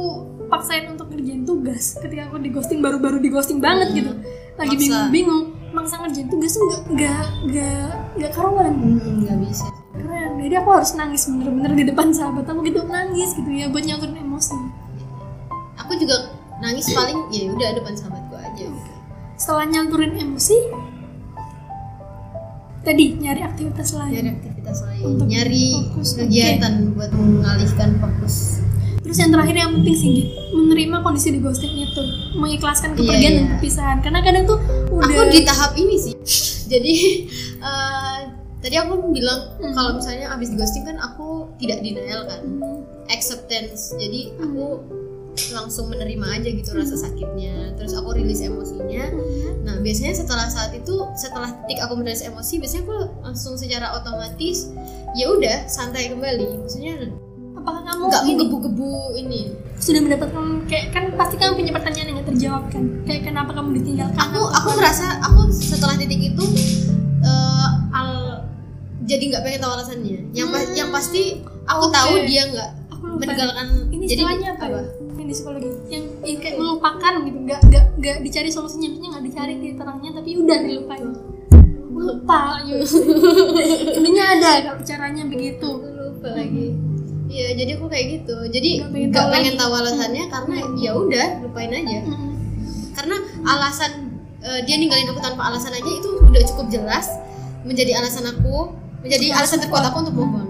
[0.50, 3.98] paksain untuk ngerjain tugas ketika aku di ghosting baru-baru di ghosting banget Hmm.
[3.98, 4.12] gitu.
[4.58, 5.42] Lagi bingung-bingung
[5.80, 8.72] maksa ngerjain tugas tuh nggak nggak nggak nggak karuan.
[8.76, 9.66] Hmm, nggak bisa.
[9.96, 10.30] Keren.
[10.36, 12.84] Jadi aku harus nangis bener-bener di depan sahabat aku gitu.
[12.84, 14.56] Nangis gitu ya buat nyalurin emosi.
[15.80, 18.68] Aku juga nangis paling ya udah depan sahabatku aja.
[19.40, 20.56] Setelah nyalurin emosi
[22.84, 24.12] tadi nyari aktivitas lain.
[24.12, 25.02] Nyari aktivitas lain.
[25.08, 25.64] Untuk nyari
[25.96, 28.60] fokus, kegiatan buat mengalihkan fokus
[29.10, 32.02] terus yang terakhir yang penting sih Git, menerima kondisi di ghosting itu.
[32.38, 33.50] Mengikhlaskan Iya, kepergian dan iya.
[33.58, 33.98] perpisahan.
[34.06, 36.14] Karena kadang tuh udah aku di tahap ini sih.
[36.72, 36.94] Jadi
[37.58, 38.18] eh,
[38.62, 39.74] tadi aku bilang Hmm.
[39.74, 42.38] kalau misalnya abis ghosting kan aku tidak denial kan.
[42.38, 43.98] Hmm, acceptance.
[43.98, 44.78] Jadi aku
[45.58, 47.74] langsung menerima aja gitu rasa sakitnya.
[47.74, 49.10] Terus aku rilis emosinya.
[49.10, 49.66] Hmm.
[49.66, 52.94] Nah, biasanya setelah saat itu, setelah titik aku merilis emosi, biasanya aku
[53.26, 54.70] langsung secara otomatis
[55.18, 56.62] ya udah santai kembali.
[56.62, 57.10] Maksudnya
[57.70, 59.40] apakah kamu nggak ini menggebu-gebu ini.
[59.80, 64.18] sudah mendapatkan kayak kan pasti kamu punya pertanyaan yang terjawab kan kayak kenapa kamu ditinggalkan
[64.18, 66.44] Aku aku merasa aku setelah titik itu
[67.24, 68.10] eh, al
[69.08, 70.18] jadi nggak pengen tahu alasannya.
[70.36, 70.74] Yang Hmm.
[70.76, 71.94] yang pasti aku Oke.
[71.96, 73.66] tahu dia nggak meninggalkan.
[73.90, 74.82] ini jadi istilahnya apa, ya?
[75.30, 79.52] di psikologi yang, yang kayak melupakan gitu nggak nggak nggak dicari solusinya maksudnya nggak dicari
[79.62, 81.06] titik terangnya tapi udah dilupain
[81.90, 82.82] lupa yuk
[83.94, 84.52] intinya ada
[84.82, 86.74] caranya begitu lupa lagi.
[87.30, 88.36] Iya, jadi aku kayak gitu.
[88.44, 91.98] Jadi Nggak pengen tahu pengen tahu alasannya karena ya udah lupain aja.
[92.02, 92.28] Mm-mm.
[92.90, 93.16] karena
[93.46, 93.92] alasan
[94.40, 97.06] eh, dia ninggalin aku tanpa alasan aja itu udah cukup jelas
[97.62, 100.46] menjadi alasan aku menjadi alasan terkuat aku untuk move on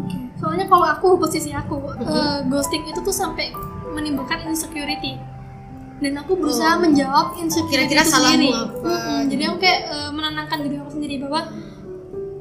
[0.00, 0.16] Oke.
[0.34, 3.52] soalnya kalau aku posisi aku eh, ghosting itu tuh sampai
[3.88, 5.20] menimbulkan insecurity
[5.96, 6.82] dan aku berusaha Oh.
[6.82, 8.82] menjawab insecurity Kira-kira itu sendiri apa?
[8.82, 9.20] Mm-mm.
[9.28, 11.40] jadi aku kayak eh, menenangkan diri aku sendiri bahwa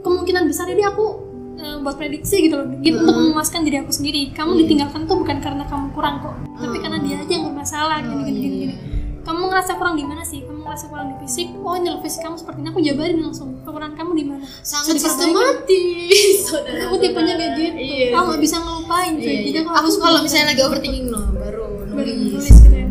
[0.02, 1.25] kemungkinan besar ini aku
[1.56, 2.68] eh, buat prediksi gitu loh.
[2.78, 3.32] Gitu untuk Hmm.
[3.32, 4.32] memuaskan diri aku sendiri.
[4.32, 4.60] Kamu Iya.
[4.62, 6.84] ditinggalkan tuh bukan karena kamu kurang kok tapi Hmm.
[6.84, 8.68] karena dia aja yang bermasalah gini gini gini, iya.
[8.70, 8.76] gini.
[9.22, 10.46] kamu ngerasa kurang di mana sih?
[10.46, 11.50] Kamu ngerasa kurang di fisik?
[11.58, 12.70] Oh ini loh fisik kamu seperti ini.
[12.70, 13.50] Aku jabarin langsung.
[13.66, 14.46] Kekurangan kamu di mana?
[14.62, 17.74] Sangat Bisa sistematis saudara aku tipenya kayak gitu.
[17.74, 18.22] Iya, aku iya.
[18.22, 19.26] nggak bisa ngelupain cuy.
[19.26, 19.62] Iya, jadi iya.
[19.66, 22.16] aku, aku harus kalau misalnya lagi overthinking no baru nulis.
[22.38, 22.88] Nulis gitu ya.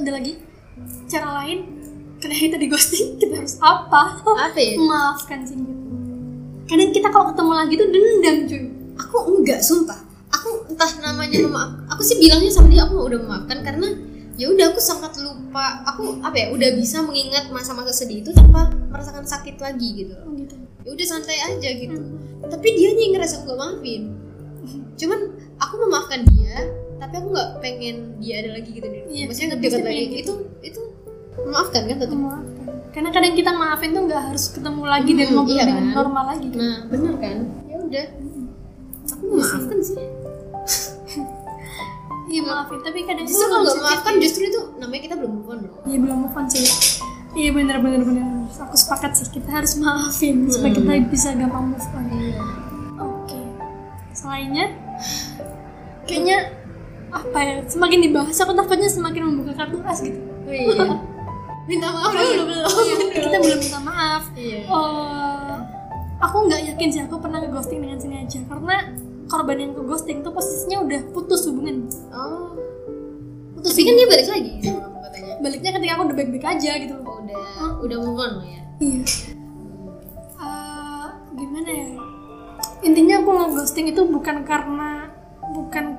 [0.00, 0.32] Ada lagi?
[1.12, 1.58] Cara lain?
[2.20, 4.02] Karena kita di ghosting kita harus apa?
[4.16, 4.80] Apa ya?
[4.80, 5.60] Maafkan sih
[6.70, 8.62] kadang kita kalau ketemu lagi tuh dendam cuy.
[9.02, 9.98] Aku enggak sumpah.
[10.30, 13.90] Aku entah namanya memaaf aku sih bilangnya sama dia aku udah memaafkan karena
[14.38, 15.82] ya udah aku sangat lupa.
[15.90, 20.14] Aku apa ya udah bisa mengingat masa-masa sedih itu tanpa merasakan sakit lagi gitu.
[20.22, 20.54] Oh, gitu.
[20.86, 21.98] Ya udah santai aja gitu.
[22.46, 24.02] Tapi dia yang ngerasa aku gak maafin.
[24.94, 25.20] Cuman
[25.58, 29.80] aku memaafkan dia tapi aku nggak pengen dia ada lagi gitu nih Iya, maksudnya dekat
[29.80, 29.88] lagi.
[29.88, 30.80] Pengen itu itu
[31.40, 32.59] memaafkan kan tetap memaafkan
[32.90, 35.94] karena kadang kita maafin tuh nggak harus ketemu lagi dan Hmm, ngobrol iya dengan kan?
[35.96, 36.58] normal lagi kan?
[36.58, 38.06] nah bener kan ya udah
[39.06, 39.96] aku memaafkan sih
[42.28, 43.82] iya maafin tapi kadang justru itu kalau nggak sensitif.
[43.84, 46.62] memaafkan justru itu namanya kita belum move on loh Iya belum move on sih.
[47.30, 48.26] Iya benar benar benar.
[48.60, 52.06] Aku sepakat sih kita harus maafin supaya kita bisa gampang move on.
[53.00, 53.38] Oke.
[54.10, 54.66] Selainnya,
[56.04, 56.50] kayaknya
[57.08, 57.54] apa ya?
[57.64, 60.18] Semakin dibahas aku takutnya semakin membuka kartu as gitu.
[60.18, 60.86] oh iya
[61.68, 62.12] minta maaf.
[62.12, 62.36] Oh, iya.
[62.36, 64.22] dulu belum Iya, kita belum minta maaf.
[64.36, 64.58] Iya.
[64.64, 65.56] Eh,
[66.20, 68.76] aku nggak yakin sih aku pernah nge-ghosting dengan sengaja karena
[69.30, 71.86] korban yang ke ghosting tuh posisinya udah putus hubungan.
[72.10, 72.56] Oh.
[73.56, 76.70] Putus tapi kan dia balik lagi sama aku katanya baliknya ketika aku udah baik-baik aja
[76.80, 77.04] gitu loh.
[77.06, 77.38] Oh, udah
[77.86, 78.60] udah move on ya.
[78.80, 79.02] Iya.
[80.40, 81.06] Eh,
[81.36, 81.88] gimana ya?
[82.80, 85.12] Intinya aku nge-ghosting itu bukan karena
[85.50, 85.89] bukan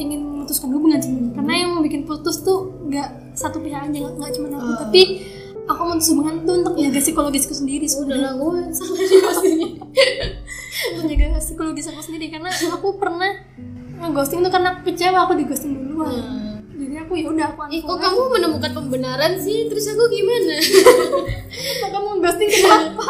[0.00, 4.48] ingin memutuskan hubungan sebenarnya karena yang bikin putus tuh nggak satu pihak aja nggak cuma
[4.56, 4.68] aku.
[4.72, 4.78] Oh.
[4.88, 5.02] tapi
[5.68, 8.34] aku memutus hubungan tuh untuk menjaga psikologisku sendiri sebenarnya.
[8.76, 9.66] sama dia sini
[10.98, 13.30] menjaga psikologis aku sendiri karena aku pernah
[14.00, 17.84] nge-ghosting tuh karena aku kecewa aku di ghosting duluan jadi aku ya udah aku Ih,
[17.84, 19.68] kok kamu menemukan pembenaran sih?
[19.68, 20.56] Terus aku gimana?
[21.76, 23.06] kok kamu ghosting kenapa?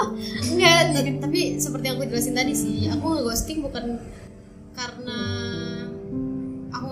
[0.50, 4.02] Enggak, ta- tapi seperti yang aku jelasin tadi sih, aku nge-ghosting bukan
[4.74, 5.18] karena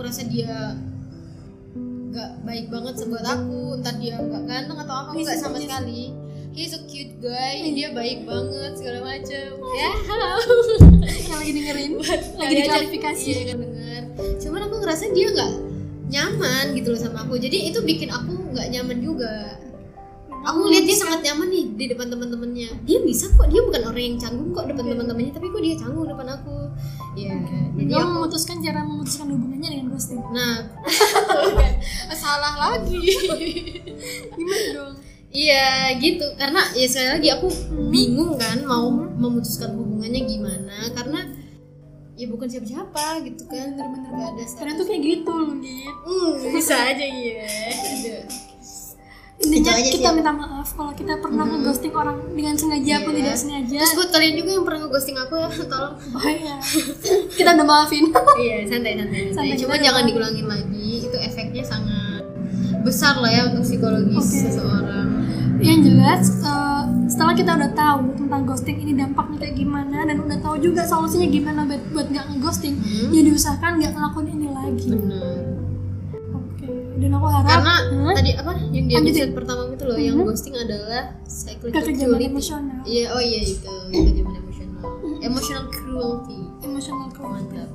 [0.08, 0.56] aku ngerasa dia
[2.08, 6.16] gak baik banget buat aku, entah dia gak ganteng atau apa, enggak sama sekali.
[6.56, 9.48] He's a cute guy, dia baik banget segala macam.
[9.84, 10.32] Ya, halo.
[11.04, 11.92] yang lagi dengerin
[12.40, 14.02] lagi diklarifikasi Iya kan denger.
[14.40, 15.52] Cuman aku ngerasa dia nggak
[16.08, 17.36] nyaman gitu loh sama aku.
[17.36, 19.60] Jadi itu bikin aku nggak nyaman juga.
[20.48, 22.80] Aku lihat dia sangat nyaman nih di depan teman-temannya.
[22.88, 26.08] Dia bisa kok, dia bukan orang yang canggung kok depan teman-temannya, tapi kok dia canggung
[26.08, 26.57] depan aku.
[27.16, 27.34] Ya,
[27.74, 30.60] jadi Kamu aku memutuskan cara memutuskan hubungannya dengan ghosting nah.
[32.22, 33.00] Salah lagi.
[34.36, 34.94] gimana dong?
[35.28, 36.26] Iya gitu.
[36.36, 37.48] Karena ya sekali lagi aku
[37.90, 40.76] bingung kan mau memutuskan hubungannya gimana.
[40.94, 41.20] Karena
[42.18, 43.76] ya bukan siapa-siapa gitu kan.
[43.76, 44.10] Bener-bener.
[44.14, 47.44] Gak ada karena tuh kayak gitu loh gitu Hmm, bisa aja iya.
[47.72, 48.16] Ada.
[49.40, 50.14] Intinya kita sih.
[50.14, 53.18] minta maaf kalau kita pernah nge-ghosting orang dengan sengaja atau Iya.
[53.20, 55.94] tidak sengaja Terus buat kalian juga yang pernah nge-ghosting aku ya, tolong.
[55.94, 56.56] oh iya
[57.38, 58.04] kita udah maafin
[58.42, 59.18] iya, santai santai.
[59.24, 59.32] santai.
[59.32, 60.86] Santai, Cuma jangan diulangin lagi.
[61.00, 62.22] Itu efeknya sangat
[62.80, 64.38] besar lah ya untuk psikologis Oke.
[64.44, 65.06] seseorang.
[65.58, 70.38] yang jelas eh, setelah kita udah tahu tentang ghosting ini dampaknya kayak gimana dan udah
[70.38, 73.10] tahu juga solusinya gimana buat buat nggak ngeghosting Hmm.
[73.10, 75.57] ya diusahakan nggak ngelakuin ini lagi Benar.
[76.98, 78.12] Dan aku harap Karena Hah?
[78.12, 80.26] tadi apa yang di episode pertama itu loh, yang Mhm.
[80.26, 82.26] ghosting adalah psychological kekejaman cruelty.
[82.28, 84.82] emosional Iya, oh iya itu, kekejaman emosional.
[85.20, 86.38] Emotional cruelty.
[86.60, 87.70] emosional cruelty Mantap.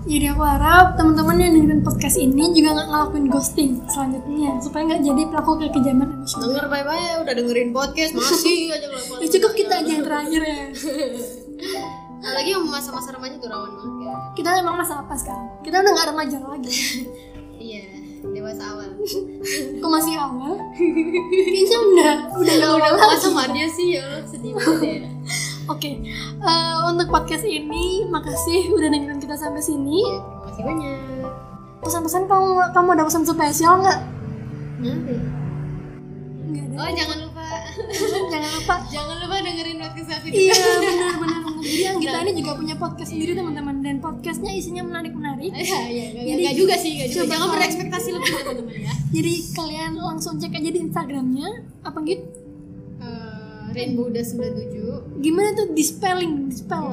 [0.00, 5.02] Jadi aku harap teman-teman yang dengerin podcast ini juga nggak ngelakuin ghosting selanjutnya supaya nggak
[5.02, 6.46] jadi pelaku kekejaman emosional.
[6.48, 9.18] Denger bye-bye ya, udah dengerin podcast masih aja ngelakuin.
[9.18, 10.60] Ya cukup kita aja yang terakhir ya.
[12.20, 14.14] Apalagi yang masa-masa remaja tuh rawan banget ya.
[14.34, 15.46] Kita emang masa apa sekarang?
[15.60, 16.72] Kita udah nggak remaja lagi.
[18.40, 18.88] Dewasa awal.
[19.84, 20.56] Kok masih awal?
[21.44, 23.28] Kayaknya udah udah awal Udah lagi.
[23.28, 25.10] masa dia sih ya Allah sedih banget ya.
[25.76, 25.90] Oke,
[26.40, 30.00] eh, untuk podcast ini makasih udah dengerin kita sampai sini.
[30.02, 31.28] Iya, terima kasih banyak.
[31.84, 34.00] Pesan-pesan kamu kamu ada pesan spesial nggak?
[34.80, 35.39] Nanti.
[36.50, 36.76] Nggak ada.
[36.76, 37.44] Oh jangan lupa,
[38.32, 38.74] Jangan lupa.
[38.86, 40.40] jangan lupa dengerin podcast aku juga.
[40.40, 41.40] Iya benar benar.
[41.60, 45.50] Jadi yang kita ini juga punya podcast sendiri teman-teman dan podcastnya isinya menarik menarik.
[45.50, 47.18] Iya, iya, nggak- Jadi, nggak juga sih, nggak juga.
[47.20, 48.92] coba Jangan berekspektasi lebih teman-teman ya.
[49.14, 51.48] Jadi kalian langsung cek aja di Instagramnya
[51.82, 52.24] apa gitu?
[52.98, 56.84] Eh, Rainbow udah 97 Gimana tuh di spelling, di spell?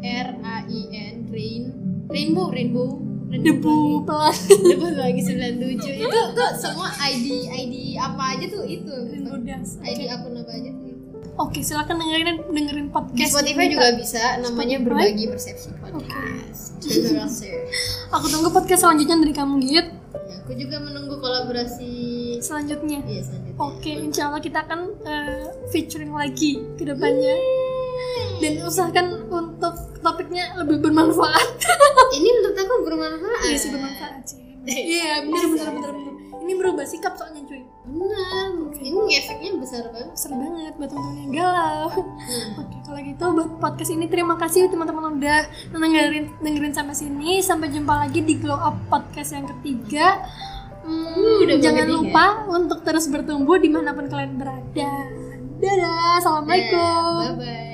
[0.00, 1.62] R A I N Rain
[2.06, 2.88] Rainbow Rainbow
[3.32, 4.34] Debu pelan.
[4.42, 8.90] Debu lagi 97 itu tuh semua ID ID apa aja tuh itu
[9.24, 9.78] Udas.
[9.80, 10.98] ID akun apa aja tuh itu
[11.36, 13.30] Oke, silakan dengerin dengerin di podcast.
[13.32, 13.72] Spotify kita.
[13.72, 14.84] juga bisa namanya Spotify.
[14.84, 17.52] berbagi persepsi podcast terima kasih
[18.10, 19.86] Aku tunggu podcast selanjutnya dari kamu Git.
[20.10, 21.92] Ya, aku juga menunggu kolaborasi
[22.40, 23.00] Selanjutnya.
[23.04, 27.36] iya selanjutnya Oke, insya Allah kita akan eh, featuring lagi ke depannya.
[28.40, 31.60] Dan usahakan untuk topiknya lebih bermanfaat.
[32.16, 34.38] ini menurut aku bermanfaat Iya sih bermanfaat sih.
[34.70, 36.14] Iya, benar benar benar benar.
[36.40, 37.62] Ini berubah sikap soalnya cuy.
[37.90, 41.88] benar ini efeknya besar banget Seru banget buat teman-teman yang galau.
[41.92, 42.60] Hmm.
[42.60, 45.40] Oke, kalau gitu buat podcast ini terima kasih teman-teman udah
[45.72, 47.40] dengerin dengerin sampai sini.
[47.44, 50.24] Sampai jumpa lagi di Glow Up Podcast yang ketiga.
[50.80, 54.92] Hmm, udah jangan bergeding lupa untuk terus bertumbuh di mana pun kalian berada.
[55.60, 57.16] Dadah, assalamalaikum.
[57.20, 57.69] bye bye